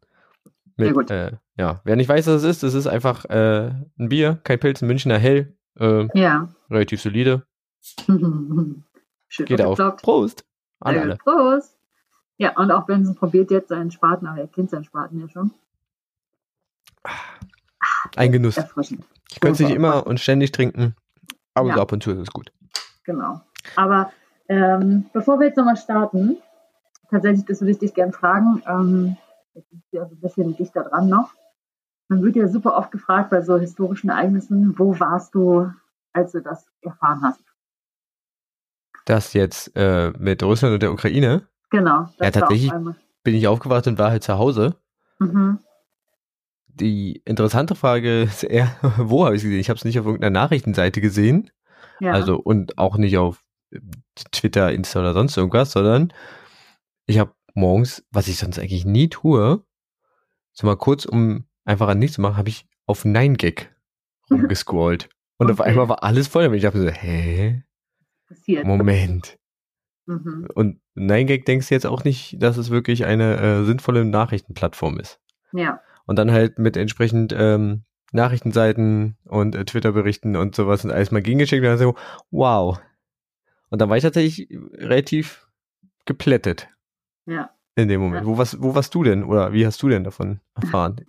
Mit, 0.77 0.87
Sehr 0.87 0.93
gut. 0.93 1.11
Äh, 1.11 1.33
ja, 1.57 1.81
wer 1.85 1.97
nicht 1.97 2.09
weiß, 2.09 2.27
was 2.27 2.43
es 2.43 2.45
ist, 2.45 2.63
es 2.63 2.75
ist 2.75 2.87
einfach 2.87 3.25
äh, 3.27 3.71
ein 3.99 4.09
Bier, 4.09 4.41
kein 4.45 4.59
Pilz, 4.59 4.83
ein 4.83 4.89
Münchner 4.89 5.19
Hell, 5.19 5.57
äh, 5.79 6.09
Ja. 6.19 6.55
relativ 6.71 7.01
solide. 7.01 7.47
Schön 9.29 9.47
Geht 9.47 9.63
auf. 9.63 9.79
Prost 10.03 10.45
an 10.81 10.99
alle. 10.99 11.17
Prost. 11.17 11.77
Ja, 12.39 12.57
und 12.57 12.71
auch 12.71 12.85
Benson 12.87 13.15
probiert 13.15 13.51
jetzt 13.51 13.69
seinen 13.69 13.91
Spaten, 13.91 14.27
aber 14.27 14.41
er 14.41 14.49
kennt 14.49 14.71
seinen 14.71 14.85
Spaten 14.85 15.21
ja 15.21 15.29
schon. 15.29 15.53
Ein 18.17 18.33
Genuss. 18.33 18.57
Erfrischend. 18.57 19.05
Ich 19.31 19.41
könnte 19.41 19.63
es 19.63 19.69
nicht 19.69 19.77
immer 19.77 20.07
und 20.07 20.21
ständig 20.21 20.53
trinken, 20.53 20.95
aber 21.55 21.69
Ja. 21.69 21.75
so 21.77 21.81
ab 21.83 21.93
und 21.93 22.03
zu 22.03 22.11
ist 22.13 22.19
es 22.19 22.31
gut. 22.31 22.53
Genau. 23.05 23.41
Aber 23.75 24.13
ähm, 24.49 25.07
bevor 25.13 25.39
wir 25.41 25.47
jetzt 25.47 25.57
nochmal 25.57 25.77
starten, 25.77 26.37
tatsächlich, 27.11 27.45
das 27.47 27.61
würde 27.61 27.73
ich 27.73 27.79
dich 27.79 27.95
gerne 27.95 28.13
fragen, 28.13 28.63
ähm, 28.67 29.17
jetzt 29.55 29.73
ist 29.73 29.93
ja 29.93 30.07
so 30.07 30.15
ein 30.15 30.21
bisschen 30.21 30.57
dichter 30.57 30.85
dran 30.85 31.09
noch. 31.09 31.33
Man 32.09 32.23
wird 32.23 32.37
ja 32.37 32.47
super 32.49 32.77
oft 32.77 32.93
gefragt 32.93 33.31
bei 33.31 33.43
so 33.43 33.57
historischen 33.57 34.11
Ereignissen, 34.11 34.79
wo 34.79 34.99
warst 35.01 35.35
du, 35.35 35.73
als 36.13 36.33
du 36.33 36.41
das 36.43 36.67
erfahren 36.83 37.23
hast? 37.23 37.41
Das 39.07 39.33
jetzt 39.33 39.75
äh, 39.77 40.11
mit 40.19 40.43
Russland 40.43 40.75
und 40.75 40.83
der 40.83 40.93
Ukraine 40.93 41.49
Genau. 41.71 42.09
Ja, 42.21 42.27
auf 42.27 42.31
tatsächlich. 42.31 42.71
bin 43.25 43.35
ich 43.35 43.49
aufgewacht 43.49 43.87
und 43.89 43.99
war 43.99 44.11
halt 44.11 44.23
zu 44.23 44.37
Hause. 44.39 44.77
Mhm. 45.19 45.59
Die 46.67 47.23
interessante 47.25 47.75
Frage 47.75 48.23
ist 48.23 48.45
eher, 48.45 48.77
wo 48.99 49.25
habe 49.25 49.35
ich 49.35 49.41
es 49.41 49.45
gesehen? 49.45 49.61
Ich 49.61 49.69
habe 49.71 49.79
es 49.79 49.85
nicht 49.85 49.99
auf 49.99 50.07
irgendeiner 50.07 50.39
Nachrichtenseite 50.39 51.01
gesehen, 51.01 51.51
Ja. 52.01 52.13
also 52.13 52.37
und 52.37 52.77
auch 52.79 52.99
nicht 52.99 53.17
auf 53.19 53.43
äh, 53.73 53.81
Twitter, 54.33 54.71
Insta 54.73 55.01
oder 55.01 55.15
sonst 55.15 55.37
irgendwas, 55.37 55.73
sondern 55.73 56.13
ich 57.07 57.19
habe 57.19 57.33
morgens, 57.55 58.05
was 58.11 58.29
ich 58.29 58.37
sonst 58.39 58.59
eigentlich 58.59 58.85
nie 58.85 59.09
tue, 59.09 59.65
so 60.53 60.67
mal 60.67 60.77
kurz, 60.77 61.05
um 61.05 61.47
einfach 61.65 61.89
an 61.89 61.99
nichts 61.99 62.17
zu 62.17 62.21
machen, 62.21 62.37
habe 62.37 62.49
ich 62.49 62.67
auf 62.87 63.05
9gag 63.05 63.67
rumgescrollt. 64.31 65.09
Und 65.39 65.51
auf 65.51 65.61
Okay. 65.61 65.71
einmal 65.71 65.89
war 65.89 66.03
alles 66.03 66.29
voll 66.29 66.45
damit. 66.45 66.59
Ich 66.59 66.67
habe 66.67 66.79
so, 66.81 66.89
hä? 66.89 67.63
Passiert. 68.27 68.65
Moment. 68.65 69.39
Mhm. 70.07 70.49
Und 70.55 70.81
9gag 70.97 71.45
denkst 71.45 71.69
du 71.69 71.75
jetzt 71.75 71.87
auch 71.87 72.05
nicht, 72.05 72.41
dass 72.43 72.57
es 72.57 72.71
wirklich 72.71 73.05
eine 73.05 73.37
äh, 73.39 73.65
sinnvolle 73.65 74.05
Nachrichtenplattform 74.05 74.99
ist. 74.99 75.21
Ja. 75.53 75.81
Und 76.07 76.19
dann 76.19 76.31
halt 76.31 76.59
mit 76.59 76.77
entsprechend 76.77 77.35
ähm, 77.37 77.83
Nachrichtenseiten 78.13 79.17
und 79.25 79.55
äh, 79.55 79.65
Twitter-Berichten 79.65 80.37
und 80.37 80.55
sowas 80.55 80.85
und 80.85 80.93
alles 80.93 81.11
mal 81.11 81.23
gegengeschickt 81.23 81.63
und 81.63 81.69
dann 81.69 81.79
so, 81.79 81.95
wow. 82.31 82.81
Und 83.71 83.81
dann 83.81 83.89
war 83.89 83.97
ich 83.97 84.05
tatsächlich 84.05 84.49
relativ 84.75 85.49
geplättet 86.05 86.69
Ja. 87.27 87.51
in 87.75 87.89
dem 87.89 88.01
Moment. 88.01 88.25
Ja. 88.25 88.27
Wo, 88.31 88.39
was, 88.39 88.63
wo 88.63 88.75
warst 88.75 88.95
du 88.95 89.03
denn 89.03 89.25
oder 89.25 89.53
wie 89.53 89.67
hast 89.67 89.83
du 89.83 89.89
denn 89.89 90.05
davon 90.05 90.41
erfahren? 90.55 91.05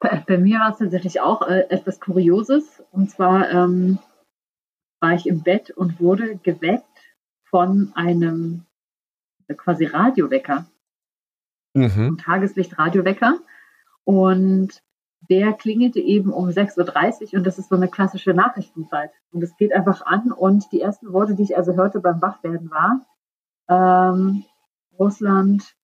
Bei, 0.00 0.24
bei 0.26 0.38
mir 0.38 0.58
war 0.58 0.72
es 0.72 0.78
tatsächlich 0.78 1.20
auch 1.20 1.46
äh, 1.46 1.66
etwas 1.70 2.00
Kurioses. 2.00 2.82
Und 2.90 3.10
zwar 3.10 3.50
ähm, 3.50 3.98
war 5.00 5.14
ich 5.14 5.26
im 5.26 5.42
Bett 5.42 5.70
und 5.70 6.00
wurde 6.00 6.36
geweckt 6.36 6.84
von 7.44 7.92
einem 7.94 8.66
quasi 9.56 9.86
Radiowecker, 9.86 10.66
mhm. 11.74 12.18
Tageslicht-Radiowecker. 12.18 13.38
Und 14.04 14.82
der 15.28 15.52
klingelte 15.52 16.00
eben 16.00 16.32
um 16.32 16.48
6.30 16.48 17.32
Uhr 17.32 17.38
und 17.38 17.46
das 17.46 17.58
ist 17.58 17.68
so 17.68 17.76
eine 17.76 17.88
klassische 17.88 18.32
Nachrichtenzeit. 18.32 19.10
Und 19.32 19.42
es 19.42 19.56
geht 19.56 19.72
einfach 19.72 20.04
an 20.06 20.32
und 20.32 20.70
die 20.72 20.80
ersten 20.80 21.12
Worte, 21.12 21.34
die 21.34 21.42
ich 21.42 21.56
also 21.56 21.74
hörte 21.74 22.00
beim 22.00 22.22
Wachwerden 22.22 22.70
war, 22.70 23.00
ähm, 23.68 24.44
Russland 24.98 25.76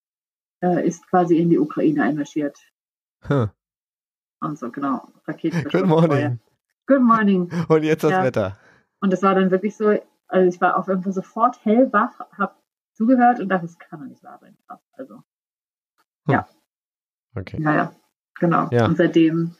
äh, 0.62 0.87
ist 0.87 1.06
quasi 1.08 1.37
in 1.38 1.50
die 1.50 1.58
Ukraine 1.58 2.02
einmarschiert. 2.02 2.58
Huh. 3.28 3.49
Und 4.40 4.58
so, 4.58 4.70
genau. 4.70 5.08
Raketen. 5.26 5.64
Good 5.70 5.87
morning. 5.87 6.40
Good 6.87 7.02
morning. 7.02 7.50
Und 7.68 7.82
jetzt 7.82 8.04
das 8.04 8.11
Ja. 8.11 8.25
Wetter. 8.25 8.58
Und 9.00 9.12
es 9.12 9.22
war 9.22 9.34
dann 9.34 9.50
wirklich 9.50 9.76
so, 9.76 9.98
also 10.28 10.48
ich 10.48 10.60
war 10.60 10.76
auf 10.76 10.88
jeden 10.88 11.02
Fall 11.02 11.12
sofort 11.12 11.64
hellwach, 11.64 12.18
hab 12.36 12.62
zugehört 12.94 13.40
und 13.40 13.48
dachte, 13.48 13.66
das 13.66 13.78
kann 13.78 14.00
doch 14.00 14.06
nicht 14.06 14.22
wahr 14.22 14.38
sein. 14.40 14.56
Also, 14.92 15.22
Okay. 17.34 17.60
naja, 17.60 17.92
genau. 18.40 18.68
Ja. 18.70 18.86
Und 18.86 18.96
seitdem 18.96 19.54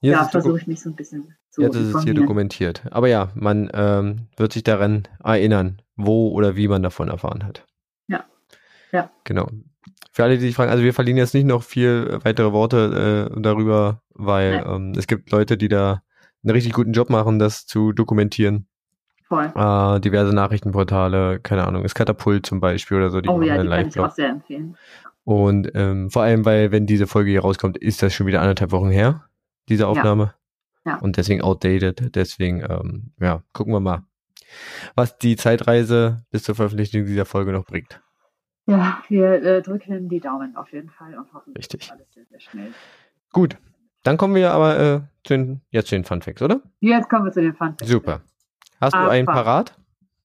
Jetzt 0.00 0.14
ja, 0.14 0.24
versuche 0.24 0.58
ich 0.58 0.66
mich 0.66 0.80
so 0.80 0.90
ein 0.90 0.96
bisschen 0.96 1.34
zu 1.50 1.62
jetzt 1.62 1.74
ist 1.74 1.92
es 1.92 2.04
hier 2.04 2.14
dokumentiert. 2.14 2.82
Aber 2.90 3.08
ja, 3.08 3.30
man 3.34 3.68
ähm, 3.74 4.28
wird 4.36 4.52
sich 4.52 4.62
daran 4.62 5.08
erinnern, 5.22 5.82
wo 5.96 6.30
oder 6.30 6.54
wie 6.54 6.68
man 6.68 6.82
davon 6.82 7.08
erfahren 7.08 7.44
hat. 7.44 7.66
Ja. 8.06 8.24
Ja. 8.92 9.10
Genau. 9.24 9.50
Für 10.12 10.22
alle, 10.24 10.36
die 10.36 10.46
sich 10.46 10.54
fragen, 10.54 10.70
also 10.70 10.84
wir 10.84 10.94
verlieren 10.94 11.18
jetzt 11.18 11.34
nicht 11.34 11.46
noch 11.46 11.64
viel 11.64 12.18
weitere 12.22 12.52
Worte 12.52 13.30
äh, 13.34 13.40
darüber, 13.40 14.02
weil 14.10 14.64
ähm, 14.66 14.92
es 14.96 15.08
gibt 15.08 15.32
Leute, 15.32 15.56
die 15.56 15.68
da 15.68 16.02
einen 16.44 16.54
richtig 16.54 16.72
guten 16.72 16.92
Job 16.92 17.10
machen, 17.10 17.40
das 17.40 17.66
zu 17.66 17.92
dokumentieren. 17.92 18.67
Voll. 19.28 19.52
Äh, 19.54 20.00
diverse 20.00 20.34
Nachrichtenportale, 20.34 21.40
keine 21.40 21.66
Ahnung, 21.66 21.82
das 21.82 21.94
Katapult 21.94 22.46
zum 22.46 22.60
Beispiel 22.60 22.96
oder 22.96 23.10
so, 23.10 23.20
die 23.20 23.28
oh 23.28 23.42
ja, 23.42 23.62
die 23.62 23.68
kann 23.68 23.88
ich 23.88 24.00
auch 24.00 24.10
sehr 24.10 24.30
empfehlen. 24.30 24.76
Und 25.24 25.70
ähm, 25.74 26.10
vor 26.10 26.22
allem, 26.22 26.46
weil 26.46 26.72
wenn 26.72 26.86
diese 26.86 27.06
Folge 27.06 27.30
hier 27.30 27.42
rauskommt, 27.42 27.76
ist 27.76 28.02
das 28.02 28.14
schon 28.14 28.26
wieder 28.26 28.40
anderthalb 28.40 28.72
Wochen 28.72 28.88
her, 28.88 29.28
diese 29.68 29.86
Aufnahme. 29.86 30.34
Ja. 30.86 30.96
Und 31.00 31.18
deswegen 31.18 31.42
outdated. 31.42 32.14
Deswegen, 32.14 32.62
ähm, 32.62 33.12
ja, 33.20 33.42
gucken 33.52 33.74
wir 33.74 33.80
mal, 33.80 34.04
was 34.94 35.18
die 35.18 35.36
Zeitreise 35.36 36.24
bis 36.30 36.44
zur 36.44 36.54
Veröffentlichung 36.54 37.04
dieser 37.04 37.26
Folge 37.26 37.52
noch 37.52 37.66
bringt. 37.66 38.00
Ja, 38.64 39.02
wir 39.08 39.42
äh, 39.42 39.62
drücken 39.62 40.08
die 40.08 40.20
Daumen 40.20 40.56
auf 40.56 40.72
jeden 40.72 40.88
Fall 40.88 41.18
und 41.18 41.32
hoffen, 41.34 41.52
Richtig. 41.54 41.82
ist 41.82 41.92
alles 41.92 42.10
sehr, 42.14 42.24
sehr 42.30 42.40
schnell. 42.40 42.72
Gut, 43.32 43.58
dann 44.04 44.16
kommen 44.16 44.34
wir 44.34 44.52
aber 44.52 44.78
äh, 44.78 45.00
zu 45.24 45.34
den, 45.34 45.60
jetzt 45.70 45.88
zu 45.88 45.94
den 45.94 46.04
Fun 46.04 46.22
Facts, 46.22 46.40
oder? 46.40 46.62
Jetzt 46.80 47.10
kommen 47.10 47.26
wir 47.26 47.32
zu 47.32 47.42
den 47.42 47.54
Fun 47.54 47.74
Facts. 47.78 47.86
Super. 47.86 48.22
Hast 48.80 48.94
du 48.94 48.98
einen 48.98 49.26
parat? 49.26 49.74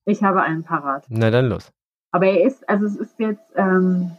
Ich 0.06 0.24
habe 0.24 0.42
einen 0.44 0.64
parat. 0.64 1.06
Na 1.10 1.30
dann 1.32 1.48
los. 1.48 1.72
Aber 2.12 2.26
er 2.28 2.46
ist, 2.46 2.68
also 2.70 2.86
es 2.86 2.96
ist 2.96 3.20
jetzt 3.20 3.44
ähm, 3.56 4.12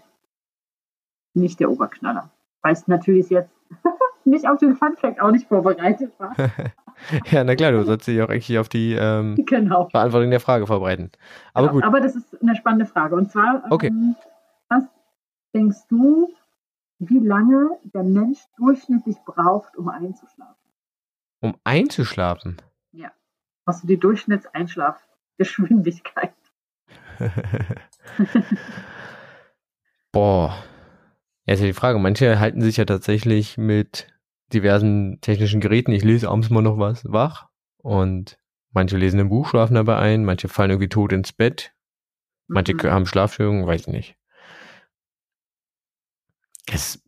nicht 1.35 1.61
der 1.61 1.71
Oberknaller. 1.71 2.31
Weil 2.63 2.73
es 2.73 2.89
natürlich 2.89 3.29
jetzt 3.31 3.53
nicht 4.25 4.49
auf 4.49 4.59
den 4.59 4.77
Fun 4.77 4.97
Fact 4.97 5.21
auch 5.21 5.31
nicht 5.31 5.47
vorbereitet 5.49 6.13
war. 6.19 6.35
ja, 7.27 7.45
na 7.45 7.55
klar, 7.55 7.73
du 7.73 7.85
sollst 7.85 8.07
dich 8.07 8.21
auch 8.23 8.29
eigentlich 8.29 8.59
auf 8.59 8.69
die 8.69 8.95
ähm, 8.95 9.37
genau. 9.47 9.89
Beantwortung 9.93 10.31
der 10.31 10.41
Frage 10.41 10.67
vorbereiten. 10.67 11.11
Aber 11.53 11.69
Genau. 11.69 11.75
gut, 11.81 11.85
Aber 11.85 12.01
das 12.01 12.17
ist 12.17 12.41
eine 12.43 12.57
spannende 12.57 12.87
Frage. 12.87 13.15
Und 13.15 13.31
zwar, 13.31 13.63
Okay. 13.71 13.89
ähm, 13.89 14.17
was 14.69 14.85
denkst 15.55 15.87
du, 15.89 16.33
wie 16.99 17.19
lange 17.19 17.79
der 17.83 18.03
Mensch 18.03 18.39
durchschnittlich 18.57 19.17
braucht, 19.25 19.77
um 19.77 19.89
einzuschlafen? 19.89 20.55
um 21.41 21.55
einzuschlafen. 21.63 22.57
Was 23.65 23.81
du 23.81 23.87
die 23.87 23.99
Durchschnittseinschlafgeschwindigkeit? 23.99 26.35
Boah. 30.13 30.63
Ja, 31.47 31.55
ist 31.55 31.61
ja 31.61 31.67
die 31.67 31.73
Frage. 31.73 31.99
Manche 31.99 32.39
halten 32.41 32.63
sich 32.63 32.77
ja 32.77 32.85
tatsächlich 32.85 33.59
mit 33.59 34.09
diversen 34.53 35.21
technischen 35.21 35.61
Geräten. 35.61 35.93
Ich 35.93 36.05
lese 36.05 36.29
abends 36.29 36.51
mal 36.51 36.63
noch 36.63 36.79
was 36.79 37.05
wach. 37.11 37.49
Und 37.79 38.39
manche 38.71 38.97
lesen 38.97 39.21
ein 39.21 39.29
Buch, 39.29 39.49
schlafen 39.49 39.75
dabei 39.75 39.99
ein. 39.99 40.25
Manche 40.25 40.49
fallen 40.49 40.71
irgendwie 40.71 40.89
tot 40.89 41.13
ins 41.13 41.33
Bett. 41.33 41.73
Manche 42.47 42.75
Mhm. 42.75 42.91
haben 42.91 43.07
Schlafstörungen, 43.07 43.67
weiß 43.67 43.83
ich 43.83 43.89
nicht. 43.89 44.17
Es 46.71 47.03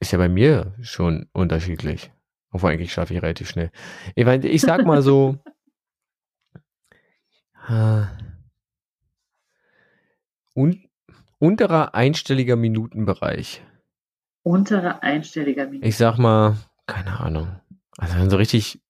ist 0.00 0.12
ja 0.12 0.18
bei 0.18 0.28
mir 0.28 0.74
schon 0.80 1.28
unterschiedlich. 1.32 2.12
Obwohl 2.50 2.72
eigentlich 2.72 2.92
schlafe 2.92 3.14
ich 3.14 3.22
relativ 3.22 3.48
schnell. 3.48 3.70
Ich, 4.14 4.24
mein, 4.24 4.42
ich 4.42 4.60
sag 4.60 4.84
mal 4.84 5.02
so. 5.02 5.38
äh, 7.68 8.06
un, 10.54 10.88
unterer 11.38 11.94
einstelliger 11.94 12.56
Minutenbereich. 12.56 13.62
Untere 14.42 15.02
einstelliger 15.02 15.66
Minute. 15.66 15.86
Ich 15.86 15.96
sag 15.96 16.18
mal, 16.18 16.56
keine 16.86 17.20
Ahnung. 17.20 17.48
Also 17.98 18.16
wenn 18.18 18.30
so 18.30 18.36
richtig 18.36 18.80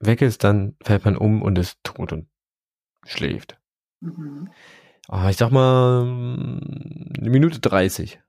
weg 0.00 0.22
ist, 0.22 0.44
dann 0.44 0.76
fällt 0.82 1.04
man 1.04 1.16
um 1.16 1.42
und 1.42 1.58
ist 1.58 1.78
tot 1.82 2.12
und 2.12 2.28
schläft. 3.04 3.58
Mhm. 4.00 4.50
Aber 5.08 5.30
ich 5.30 5.36
sag 5.36 5.50
mal, 5.50 6.02
eine 6.02 7.30
Minute 7.30 7.60
30. 7.60 8.20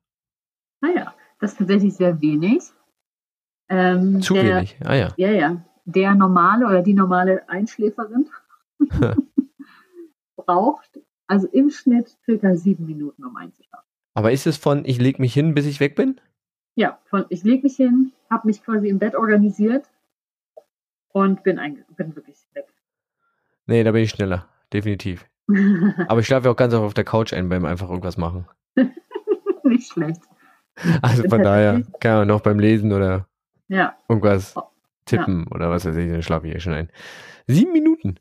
Naja, 0.81 1.13
das 1.39 1.53
ist 1.53 1.59
tatsächlich 1.59 1.93
sehr 1.93 2.19
wenig. 2.21 2.63
Ähm, 3.69 4.21
Zu 4.21 4.33
der, 4.33 4.57
wenig. 4.57 4.77
Ah 4.83 4.95
ja. 4.95 5.13
Ja, 5.17 5.31
ja. 5.31 5.65
Der 5.85 6.15
normale 6.15 6.65
oder 6.65 6.81
die 6.81 6.93
normale 6.93 7.47
Einschläferin 7.47 8.27
braucht 10.35 10.99
also 11.27 11.47
im 11.47 11.69
Schnitt 11.69 12.17
circa 12.23 12.55
sieben 12.55 12.85
Minuten, 12.85 13.25
um 13.25 13.35
einzuschlafen. 13.35 13.87
Aber 14.13 14.31
ist 14.31 14.47
es 14.47 14.57
von, 14.57 14.85
ich 14.85 14.99
leg 14.99 15.19
mich 15.19 15.33
hin, 15.33 15.53
bis 15.53 15.65
ich 15.65 15.79
weg 15.79 15.95
bin? 15.95 16.19
Ja, 16.75 16.99
von 17.05 17.25
ich 17.29 17.43
lege 17.43 17.63
mich 17.63 17.75
hin, 17.75 18.11
habe 18.29 18.47
mich 18.47 18.63
quasi 18.63 18.89
im 18.89 18.99
Bett 18.99 19.15
organisiert 19.15 19.89
und 21.11 21.43
bin, 21.43 21.59
bin 21.95 22.15
wirklich 22.15 22.37
weg. 22.53 22.67
Nee, 23.65 23.83
da 23.83 23.91
bin 23.91 24.03
ich 24.03 24.11
schneller. 24.11 24.47
Definitiv. 24.71 25.25
Aber 26.07 26.19
ich 26.19 26.27
schlafe 26.27 26.49
auch 26.49 26.55
ganz 26.55 26.73
oft 26.73 26.83
auf 26.83 26.93
der 26.93 27.03
Couch 27.03 27.33
ein 27.33 27.49
beim 27.49 27.65
einfach 27.65 27.89
irgendwas 27.89 28.17
machen. 28.17 28.47
Nicht 29.63 29.91
schlecht. 29.91 30.21
Also 31.01 31.27
von 31.29 31.41
daher 31.41 31.83
kann 31.99 32.19
man 32.19 32.27
noch 32.27 32.41
beim 32.41 32.59
Lesen 32.59 32.91
oder 32.91 33.27
Ja, 33.67 33.95
irgendwas 34.09 34.55
tippen 35.05 35.47
oder 35.47 35.69
was 35.69 35.85
weiß 35.85 35.95
ich, 35.95 36.11
dann 36.11 36.21
schlafe 36.21 36.47
ich 36.47 36.53
ja 36.53 36.59
schon 36.59 36.73
ein. 36.73 36.89
Sieben 37.47 37.71
Minuten? 37.71 38.19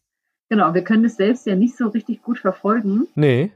Genau. 0.48 0.74
Wir 0.74 0.82
können 0.84 1.04
es 1.04 1.16
selbst 1.16 1.46
ja 1.46 1.54
nicht 1.56 1.76
so 1.76 1.88
richtig 1.88 2.22
gut 2.22 2.38
verfolgen, 2.38 3.06
Nee. 3.14 3.52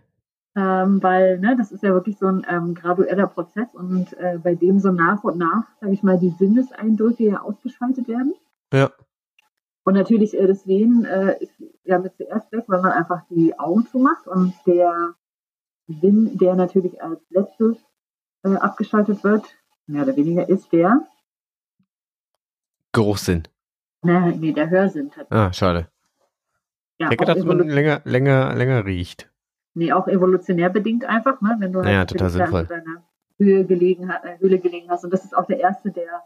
ähm, 0.57 1.03
weil 1.03 1.39
ne, 1.39 1.57
das 1.57 1.73
ist 1.73 1.83
ja 1.83 1.93
wirklich 1.93 2.19
so 2.19 2.27
ein 2.27 2.47
ähm, 2.49 2.75
gradueller 2.75 3.27
Prozess 3.27 3.75
und 3.75 4.13
äh, 4.19 4.39
bei 4.43 4.55
dem 4.55 4.81
so 4.81 4.91
nach 4.93 5.23
und 5.25 5.39
nach, 5.39 5.65
sage 5.81 5.93
ich 5.93 6.03
mal, 6.03 6.19
die 6.19 6.31
Sinneseindrücke 6.39 7.25
ja 7.25 7.41
ausgeschaltet 7.43 8.09
werden. 8.09 8.35
Ja. 8.73 8.91
Und 9.85 9.95
natürlich 9.95 10.37
äh, 10.39 10.47
das 10.47 10.65
Sehen 10.65 11.05
äh, 11.05 11.43
ist 11.43 11.53
ja 11.85 11.99
mit 11.99 12.17
zuerst 12.17 12.53
weg, 12.53 12.65
weil 12.67 12.83
man 12.83 12.93
einfach 12.93 13.23
die 13.31 13.59
Augen 13.59 13.87
zumacht 13.87 14.27
und 14.27 14.53
der 14.67 15.15
Sinn, 15.87 16.37
der 16.37 16.55
natürlich 16.55 17.03
als 17.03 17.21
letztes 17.31 17.77
äh, 18.45 18.55
abgeschaltet 18.57 19.25
wird, 19.25 19.45
mehr 19.87 20.03
oder 20.03 20.15
weniger 20.17 20.47
ist 20.49 20.71
der, 20.73 21.01
Geruchssinn. 22.93 23.45
ne, 24.03 24.35
nee, 24.39 24.53
der 24.53 24.69
Hörsinn 24.71 25.11
tatsächlich. 25.11 25.39
Ah, 25.39 25.53
schade. 25.53 25.89
Ja, 26.99 27.07
Ich 27.07 27.13
hätte 27.13 27.17
gedacht, 27.19 27.31
auch 27.31 27.35
dass 27.37 27.45
man 27.45 27.69
länger, 27.69 28.01
länger, 28.05 28.55
länger 28.55 28.85
riecht. 28.85 29.31
nee, 29.75 29.93
auch 29.93 30.09
evolutionär 30.09 30.71
bedingt 30.71 31.05
einfach, 31.05 31.41
ne, 31.41 31.57
wenn 31.61 31.73
du 31.73 31.81
Ja, 31.83 31.99
halt 31.99 32.11
total 32.11 32.33
wirklich 32.35 32.43
sinnvoll. 32.51 32.61
in 32.63 32.69
deiner 32.69 33.05
Höhe 33.39 33.65
gelegen, 33.65 34.11
äh, 34.11 34.39
Höhle 34.39 34.59
gelegen 34.59 34.91
hast. 34.91 35.05
Und 35.05 35.13
das 35.13 35.25
ist 35.25 35.37
auch 35.37 35.47
der 35.47 35.61
erste, 35.61 35.91
der 35.93 36.25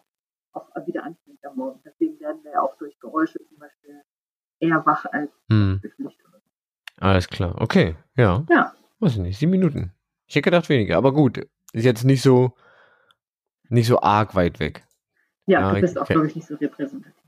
auch 0.53 0.69
wieder 0.87 1.05
anfängt 1.05 1.45
am 1.45 1.57
Morgen. 1.57 1.81
Deswegen 1.85 2.19
werden 2.21 2.43
wir 2.43 2.63
auch 2.63 2.77
durch 2.79 2.99
Geräusche 3.01 3.39
zum 3.49 3.59
Beispiel 3.59 4.01
eher 4.61 4.85
wach 4.87 5.05
als 5.13 5.31
Hm, 5.51 5.79
durch 5.83 5.93
Licht. 5.99 6.19
alles 6.99 7.29
klar. 7.29 7.55
Okay, 7.61 7.97
ja. 8.17 8.45
Ja. 8.49 8.73
Weiß 9.01 9.13
ich 9.13 9.19
nicht, 9.19 9.39
sieben 9.39 9.51
Minuten. 9.51 9.93
Ich 10.27 10.35
hätte 10.37 10.45
gedacht 10.45 10.69
weniger, 10.71 10.97
aber 10.97 11.13
gut. 11.13 11.39
Ist 11.75 11.85
jetzt 11.85 12.05
nicht 12.05 12.23
so, 12.23 12.55
nicht 13.69 13.87
so 13.89 14.01
arg 14.01 14.35
weit 14.35 14.61
weg. 14.61 14.85
Ja, 15.47 15.61
Ja, 15.61 15.75
du 15.75 15.81
bist 15.81 15.99
auch, 15.99 16.07
glaube 16.07 16.29
ich, 16.29 16.37
nicht 16.37 16.47
so 16.47 16.55
repräsentativ. 16.55 17.22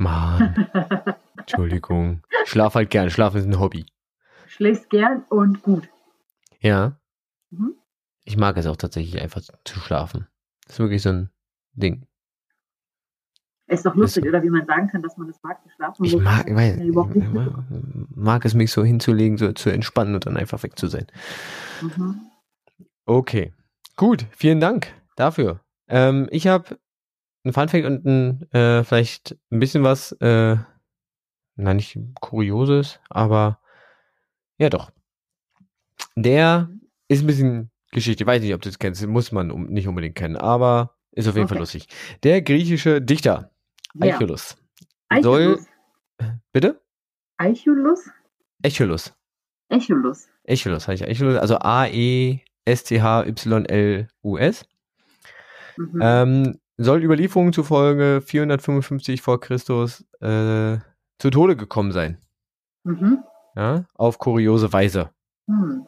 Mann, 0.00 0.66
Entschuldigung. 1.38 2.22
Schlaf 2.46 2.74
halt 2.74 2.90
gern. 2.90 3.10
Schlafen 3.10 3.38
ist 3.38 3.46
ein 3.46 3.60
Hobby. 3.60 3.84
Schläfst 4.46 4.88
gern 4.90 5.24
und 5.28 5.62
gut. 5.62 5.88
Ja. 6.60 6.98
Mhm. 7.50 7.74
Ich 8.24 8.36
mag 8.36 8.56
es 8.56 8.66
auch 8.66 8.76
tatsächlich 8.76 9.20
einfach 9.20 9.42
zu 9.64 9.78
schlafen. 9.80 10.26
Das 10.66 10.74
ist 10.76 10.78
wirklich 10.80 11.02
so 11.02 11.10
ein 11.10 11.30
Ding. 11.72 12.06
Ist 13.66 13.86
doch 13.86 13.94
lustig, 13.94 14.24
Ist- 14.24 14.30
oder 14.30 14.42
wie 14.42 14.50
man 14.50 14.66
sagen 14.66 14.88
kann, 14.88 15.02
dass 15.02 15.16
man 15.16 15.28
das 15.28 15.40
mag, 15.42 15.62
zu 15.62 15.68
schlafen. 15.68 16.04
Ich 16.04 16.16
mag, 16.16 16.48
ich 16.48 16.54
weiß, 16.56 16.78
ich 16.78 18.16
mag 18.16 18.44
es, 18.44 18.54
mich 18.54 18.72
so 18.72 18.82
hinzulegen, 18.84 19.38
so 19.38 19.52
zu 19.52 19.70
entspannen 19.70 20.14
und 20.14 20.26
dann 20.26 20.36
einfach 20.36 20.62
weg 20.62 20.78
zu 20.78 20.86
sein. 20.88 21.06
Mhm. 21.82 22.20
Okay. 23.06 23.52
Gut, 23.96 24.26
vielen 24.32 24.60
Dank 24.60 24.92
dafür. 25.14 25.60
Ähm, 25.88 26.26
ich 26.30 26.46
habe 26.46 26.78
ein 27.44 27.52
Funfact 27.52 27.84
und 27.84 28.04
ein, 28.04 28.52
äh, 28.52 28.84
vielleicht 28.84 29.36
ein 29.50 29.58
bisschen 29.60 29.82
was, 29.82 30.12
äh, 30.20 30.56
na 31.56 31.74
nicht 31.74 31.98
Kurioses, 32.20 33.00
aber 33.08 33.60
ja 34.58 34.68
doch. 34.70 34.90
Der 36.16 36.68
ist 37.08 37.22
ein 37.22 37.26
bisschen 37.26 37.70
Geschichte. 37.92 38.24
Ich 38.24 38.26
weiß 38.26 38.42
nicht, 38.42 38.54
ob 38.54 38.62
du 38.62 38.68
das 38.68 38.78
kennst. 38.78 39.06
Muss 39.06 39.32
man 39.32 39.50
um, 39.50 39.66
nicht 39.66 39.88
unbedingt 39.88 40.14
kennen, 40.14 40.36
aber 40.36 40.96
ist 41.12 41.26
auf 41.28 41.34
jeden 41.36 41.48
Fall 41.48 41.56
Okay. 41.56 41.62
lustig. 41.62 41.88
Der 42.22 42.40
griechische 42.42 43.02
Dichter 43.02 43.50
Ja. 43.94 44.14
Aeschylus. 44.14 44.56
Eichelus. 45.08 45.66
Bitte? 46.52 46.80
Eichelus? 47.38 48.08
Aeschylus. 48.62 49.12
Eichelus. 49.70 50.28
Aeschylus 50.46 50.86
heißt 50.88 51.02
Aeschylus, 51.02 51.36
also 51.38 51.56
A-E-S-T-H-Y-L-U-S. 53.40 54.64
Mhm. 55.76 56.00
Ähm, 56.02 56.58
soll 56.82 57.02
Überlieferungen 57.02 57.52
zufolge 57.52 58.22
455 58.22 59.20
vor 59.20 59.40
Christus 59.40 60.02
äh, 60.20 60.78
zu 61.18 61.30
Tode 61.30 61.56
gekommen 61.56 61.92
sein. 61.92 62.18
Mhm. 62.84 63.22
Ja, 63.54 63.84
auf 63.94 64.18
kuriose 64.18 64.72
Weise. 64.72 65.10
Hm. 65.46 65.86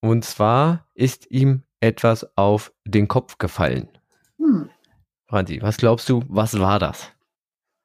Und 0.00 0.24
zwar 0.24 0.86
ist 0.94 1.30
ihm 1.30 1.62
etwas 1.80 2.36
auf 2.36 2.72
den 2.84 3.08
Kopf 3.08 3.38
gefallen. 3.38 3.88
Hm. 4.38 4.70
Franzi, 5.26 5.60
was 5.60 5.76
glaubst 5.76 6.08
du, 6.08 6.22
was 6.28 6.60
war 6.60 6.78
das? 6.78 7.10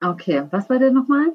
Okay, 0.03 0.43
was 0.51 0.69
war 0.69 0.77
der 0.77 0.91
nochmal? 0.91 1.33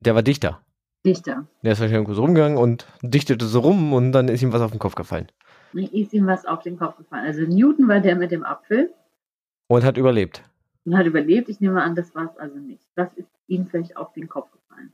Der 0.00 0.14
war 0.14 0.22
Dichter. 0.22 0.62
Dichter. 1.04 1.46
Der 1.62 1.72
ist 1.72 1.80
wahrscheinlich 1.80 2.16
so 2.16 2.22
rumgegangen 2.22 2.56
und 2.56 2.86
dichtete 3.02 3.44
so 3.44 3.60
rum 3.60 3.92
und 3.92 4.12
dann 4.12 4.28
ist 4.28 4.42
ihm 4.42 4.52
was 4.52 4.62
auf 4.62 4.70
den 4.70 4.80
Kopf 4.80 4.94
gefallen. 4.94 5.26
Ist 5.76 6.12
ihm 6.14 6.26
was 6.26 6.46
auf 6.46 6.62
den 6.62 6.78
Kopf 6.78 6.96
gefallen. 6.96 7.26
Also 7.26 7.42
Newton 7.42 7.88
war 7.88 8.00
der 8.00 8.16
mit 8.16 8.30
dem 8.30 8.44
Apfel 8.44 8.94
Und 9.68 9.84
hat 9.84 9.96
überlebt. 9.98 10.42
und 10.84 10.96
hat 10.96 11.06
überlebt. 11.06 11.48
Ich 11.48 11.60
nehme 11.60 11.82
an, 11.82 11.94
das 11.94 12.14
war 12.14 12.30
es 12.30 12.36
also 12.38 12.58
nicht. 12.58 12.82
Das 12.94 13.12
ist 13.14 13.28
ihm 13.46 13.66
vielleicht 13.66 13.96
auf 13.96 14.12
den 14.14 14.28
Kopf 14.28 14.50
gefallen. 14.52 14.92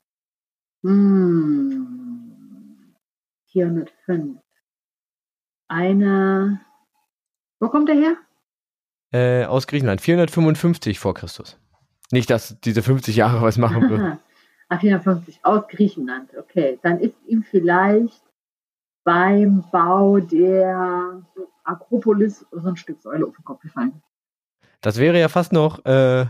Hm. 0.83 2.95
405. 3.53 4.39
Eine. 5.69 6.61
Wo 7.61 7.69
kommt 7.69 7.89
er 7.89 7.95
her? 7.97 8.17
Äh, 9.13 9.45
aus 9.47 9.67
Griechenland. 9.67 10.01
455 10.01 10.99
vor 10.99 11.15
Christus. 11.15 11.59
Nicht, 12.11 12.31
dass 12.31 12.59
diese 12.61 12.83
50 12.83 13.17
Jahre 13.17 13.43
was 13.43 13.59
machen 13.59 13.89
würden. 13.89 14.19
Ah, 14.69 14.79
450 14.79 15.41
aus 15.45 15.67
Griechenland. 15.69 16.31
Okay, 16.37 16.79
dann 16.83 16.99
ist 16.99 17.17
ihm 17.27 17.43
vielleicht 17.43 18.23
beim 19.05 19.65
Bau 19.71 20.19
der 20.19 21.23
Akropolis 21.65 22.47
so 22.51 22.69
ein 22.69 22.77
Stück 22.77 23.01
Säule 23.01 23.27
auf 23.27 23.35
den 23.37 23.45
Kopf 23.45 23.61
gefallen. 23.63 24.03
Das 24.81 24.99
wäre 24.99 25.19
ja 25.19 25.29
fast 25.29 25.53
noch 25.53 25.85
äh, 25.85 26.27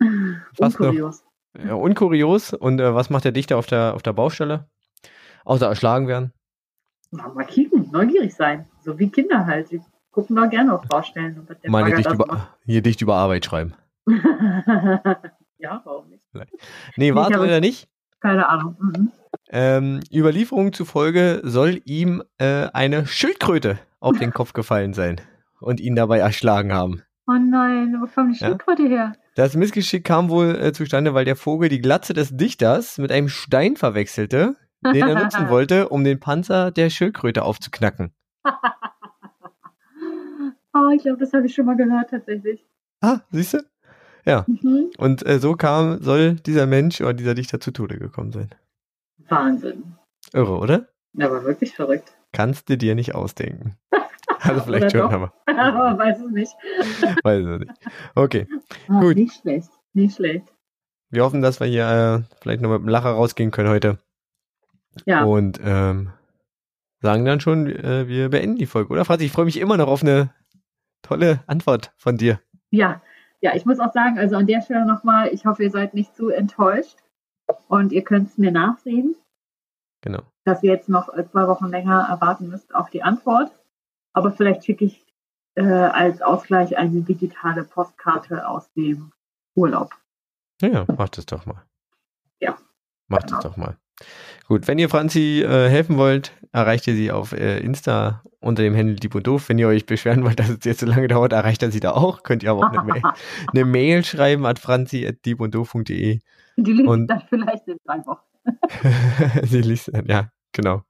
Fast 0.54 0.78
noch. 0.80 0.88
Unkurios. 0.88 1.24
ja, 1.58 1.74
unkurios. 1.74 2.52
Und 2.54 2.80
äh, 2.80 2.94
was 2.94 3.10
macht 3.10 3.24
der 3.24 3.32
Dichter 3.32 3.56
auf 3.58 3.66
der, 3.66 3.94
auf 3.94 4.02
der 4.02 4.12
Baustelle? 4.12 4.68
Außer 5.44 5.66
erschlagen 5.66 6.06
werden. 6.08 6.32
Mal, 7.10 7.32
mal 7.32 7.44
kicken, 7.44 7.90
neugierig 7.90 8.34
sein. 8.34 8.68
So 8.84 8.98
wie 8.98 9.08
Kinder 9.10 9.46
halt. 9.46 9.70
Die 9.70 9.80
gucken 10.10 10.36
doch 10.36 10.48
gerne 10.50 10.74
auf 10.74 10.82
Baustellen. 10.82 11.38
Und 11.40 11.48
der 11.48 11.56
Meine 11.70 11.94
Dicht 11.94 12.06
da 12.08 12.14
über, 12.14 12.48
hier 12.64 12.82
dicht 12.82 13.00
über 13.00 13.16
Arbeit 13.16 13.44
schreiben. 13.46 13.74
ja, 15.58 15.80
warum 15.84 16.08
nicht? 16.10 16.22
Nee, 16.96 17.14
war 17.14 17.24
Ich 17.24 17.30
es 17.30 17.36
habe- 17.36 17.46
leider 17.46 17.60
nicht. 17.60 17.88
Keine 18.20 18.48
Ahnung. 18.48 18.76
Mhm. 18.80 19.12
Ähm, 19.50 20.00
Überlieferungen 20.12 20.72
zufolge 20.72 21.40
soll 21.42 21.80
ihm 21.84 22.22
äh, 22.38 22.68
eine 22.72 23.06
Schildkröte 23.06 23.78
auf 24.00 24.18
den 24.18 24.32
Kopf 24.32 24.52
gefallen 24.52 24.92
sein 24.92 25.20
und 25.60 25.80
ihn 25.80 25.96
dabei 25.96 26.18
erschlagen 26.18 26.72
haben. 26.72 27.02
Oh 27.26 27.32
nein, 27.32 27.96
wo 28.00 28.06
kommt 28.06 28.36
die 28.36 28.40
Ja. 28.40 28.48
Schildkröte 28.48 28.88
her? 28.88 29.12
Das 29.34 29.54
Missgeschick 29.54 30.04
kam 30.04 30.30
wohl 30.30 30.54
äh, 30.56 30.72
zustande, 30.72 31.14
weil 31.14 31.24
der 31.24 31.36
Vogel 31.36 31.68
die 31.68 31.80
Glatze 31.80 32.12
des 32.12 32.36
Dichters 32.36 32.98
mit 32.98 33.12
einem 33.12 33.28
Stein 33.28 33.76
verwechselte, 33.76 34.56
den 34.84 35.06
er 35.06 35.22
nutzen 35.22 35.48
wollte, 35.48 35.88
um 35.88 36.04
den 36.04 36.20
Panzer 36.20 36.70
der 36.70 36.90
Schildkröte 36.90 37.42
aufzuknacken. 37.42 38.12
Oh, 40.74 40.90
ich 40.94 41.02
glaube, 41.02 41.18
das 41.18 41.32
habe 41.32 41.46
ich 41.46 41.54
schon 41.54 41.66
mal 41.66 41.76
gehört 41.76 42.10
tatsächlich. 42.10 42.66
Ah, 43.00 43.20
siehst 43.30 43.54
du? 43.54 43.58
Ja. 44.24 44.44
Mhm. 44.46 44.90
Und 44.98 45.24
äh, 45.26 45.38
so 45.38 45.54
kam, 45.54 46.02
soll 46.02 46.34
dieser 46.34 46.66
Mensch 46.66 47.00
oder 47.00 47.14
dieser 47.14 47.34
Dichter 47.34 47.60
zu 47.60 47.70
Tode 47.70 47.98
gekommen 47.98 48.32
sein. 48.32 48.50
Wahnsinn. 49.28 49.94
Irre, 50.32 50.58
oder? 50.58 50.88
Aber 51.18 51.44
wirklich 51.44 51.74
verrückt. 51.74 52.12
Kannst 52.32 52.68
du 52.68 52.76
dir 52.76 52.94
nicht 52.94 53.14
ausdenken. 53.14 53.76
Also 54.40 54.60
vielleicht 54.60 54.92
schon, 54.92 55.00
doch? 55.00 55.10
aber 55.10 55.32
Aber 55.46 55.98
weiß 55.98 56.20
es 56.20 56.30
nicht. 56.30 56.52
weiß 57.24 57.40
ich 57.44 57.58
nicht. 57.58 57.72
Okay. 58.14 58.46
Ah, 58.86 59.00
Gut. 59.00 59.16
Nicht 59.16 59.40
schlecht. 59.40 59.70
Nicht 59.94 60.14
schlecht. 60.14 60.46
Wir 61.10 61.24
hoffen, 61.24 61.42
dass 61.42 61.58
wir 61.58 61.66
hier 61.66 61.88
äh, 61.88 62.34
vielleicht 62.40 62.60
noch 62.60 62.70
mit 62.70 62.78
einem 62.78 62.88
Lacher 62.88 63.10
rausgehen 63.10 63.50
können 63.50 63.70
heute. 63.70 63.98
Ja. 65.06 65.24
Und 65.24 65.58
ähm, 65.64 66.12
sagen 67.00 67.24
dann 67.24 67.40
schon, 67.40 67.66
äh, 67.66 68.06
wir 68.06 68.28
beenden 68.28 68.58
die 68.58 68.66
Folge, 68.66 68.92
oder? 68.92 69.04
Franz, 69.04 69.22
ich 69.22 69.32
freue 69.32 69.46
mich 69.46 69.58
immer 69.58 69.76
noch 69.76 69.88
auf 69.88 70.02
eine 70.02 70.32
tolle 71.02 71.42
Antwort 71.46 71.92
von 71.96 72.16
dir. 72.16 72.40
Ja. 72.70 73.02
Ja, 73.40 73.54
ich 73.56 73.64
muss 73.64 73.80
auch 73.80 73.92
sagen, 73.92 74.18
also 74.18 74.36
an 74.36 74.46
der 74.46 74.60
Stelle 74.62 74.86
nochmal, 74.86 75.28
ich 75.32 75.46
hoffe, 75.46 75.62
ihr 75.62 75.70
seid 75.70 75.94
nicht 75.94 76.14
zu 76.14 76.28
enttäuscht 76.28 76.96
und 77.68 77.92
ihr 77.92 78.02
könnt 78.02 78.28
es 78.30 78.38
mir 78.38 78.50
nachsehen, 78.52 79.14
Genau. 80.02 80.22
dass 80.44 80.62
ihr 80.62 80.72
jetzt 80.72 80.88
noch 80.88 81.12
äh, 81.14 81.28
zwei 81.30 81.46
Wochen 81.48 81.66
länger 81.66 82.06
erwarten 82.08 82.48
müsst 82.48 82.74
auf 82.74 82.90
die 82.90 83.02
Antwort. 83.02 83.50
Aber 84.12 84.32
vielleicht 84.32 84.64
schicke 84.64 84.84
ich 84.84 85.04
äh, 85.56 85.62
als 85.64 86.22
Ausgleich 86.22 86.76
eine 86.78 87.02
digitale 87.02 87.64
Postkarte 87.64 88.46
aus 88.48 88.72
dem 88.72 89.12
Urlaub. 89.54 89.92
Ja, 90.62 90.84
macht 90.96 91.18
es 91.18 91.26
doch 91.26 91.46
mal. 91.46 91.62
Ja. 92.40 92.56
Macht 93.08 93.26
Genau. 93.28 93.38
es 93.38 93.42
doch 93.44 93.56
mal. 93.56 93.76
Gut, 94.46 94.68
wenn 94.68 94.78
ihr 94.78 94.88
Franzi 94.88 95.42
äh, 95.42 95.68
helfen 95.68 95.96
wollt, 95.96 96.32
erreicht 96.52 96.86
ihr 96.86 96.94
sie 96.94 97.10
auf 97.10 97.32
äh, 97.32 97.58
Insta 97.58 98.22
unter 98.40 98.62
dem 98.62 98.76
Handel 98.76 98.94
Dieb 98.96 99.14
und 99.16 99.26
Doof. 99.26 99.48
Wenn 99.48 99.58
ihr 99.58 99.66
euch 99.66 99.86
beschweren 99.86 100.22
wollt, 100.24 100.38
dass 100.38 100.48
es 100.50 100.64
jetzt 100.64 100.80
so 100.80 100.86
lange 100.86 101.08
dauert, 101.08 101.32
erreicht 101.32 101.62
ihr 101.62 101.72
sie 101.72 101.80
da 101.80 101.90
auch. 101.92 102.22
Könnt 102.22 102.44
ihr 102.44 102.50
aber 102.52 102.60
auch 102.60 102.72
eine 102.72 102.82
Mail, 102.92 103.02
eine 103.52 103.64
Mail 103.64 104.04
schreiben 104.04 104.46
an 104.46 104.56
franzi.diebunddoof.de. 104.56 106.20
Die 106.60 106.72
liest 106.72 106.88
Und- 106.88 107.06
dann 107.06 107.22
vielleicht 107.28 107.66
in 107.68 107.78
drei 107.84 108.04
Wochen. 108.06 108.22
sie 109.46 109.60
liest 109.60 109.90
dann, 109.92 110.06
ja, 110.06 110.30
Genau. 110.52 110.82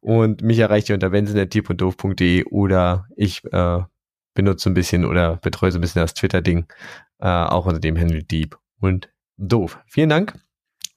Und 0.00 0.42
mich 0.42 0.58
erreicht 0.58 0.88
ihr 0.88 0.94
unter 0.94 1.10
benzinet.doof.de 1.10 2.44
oder 2.44 3.06
ich 3.16 3.42
äh, 3.52 3.82
benutze 4.34 4.68
ein 4.68 4.74
bisschen 4.74 5.04
oder 5.04 5.36
betreue 5.36 5.72
so 5.72 5.78
ein 5.78 5.80
bisschen 5.80 6.02
das 6.02 6.14
Twitter-Ding, 6.14 6.66
äh, 7.20 7.26
auch 7.26 7.66
unter 7.66 7.80
dem 7.80 7.98
Handle 7.98 8.22
Deep 8.22 8.58
und 8.80 9.08
Doof. 9.38 9.78
Vielen 9.86 10.08
Dank 10.08 10.34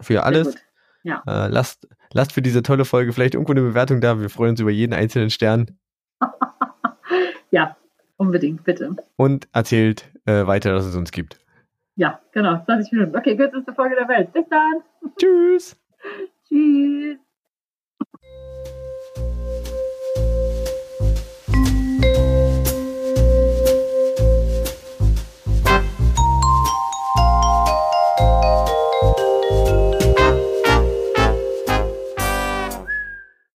für 0.01 0.23
alles. 0.23 0.55
Ja. 1.03 1.23
Äh, 1.25 1.47
lasst, 1.47 1.87
lasst 2.11 2.33
für 2.33 2.41
diese 2.41 2.61
tolle 2.61 2.83
Folge 2.83 3.13
vielleicht 3.13 3.35
irgendwo 3.35 3.53
eine 3.53 3.61
Bewertung 3.61 4.01
da. 4.01 4.19
Wir 4.19 4.29
freuen 4.29 4.51
uns 4.51 4.59
über 4.59 4.71
jeden 4.71 4.93
einzelnen 4.93 5.29
Stern. 5.29 5.77
ja, 7.51 7.77
unbedingt, 8.17 8.63
bitte. 8.63 8.95
Und 9.15 9.47
erzählt 9.53 10.11
äh, 10.25 10.45
weiter, 10.45 10.73
dass 10.73 10.85
es 10.85 10.95
uns 10.95 11.11
gibt. 11.11 11.39
Ja, 11.99 12.21
genau. 12.31 12.63
20 12.63 12.93
Minuten. 12.93 13.17
Okay, 13.17 13.35
kürzeste 13.35 13.73
Folge 13.73 13.95
der 13.95 14.07
Welt. 14.07 14.31
Bis 14.31 14.47
dann. 14.47 14.83
Tschüss. 15.17 15.77
Tschüss. 16.47 17.19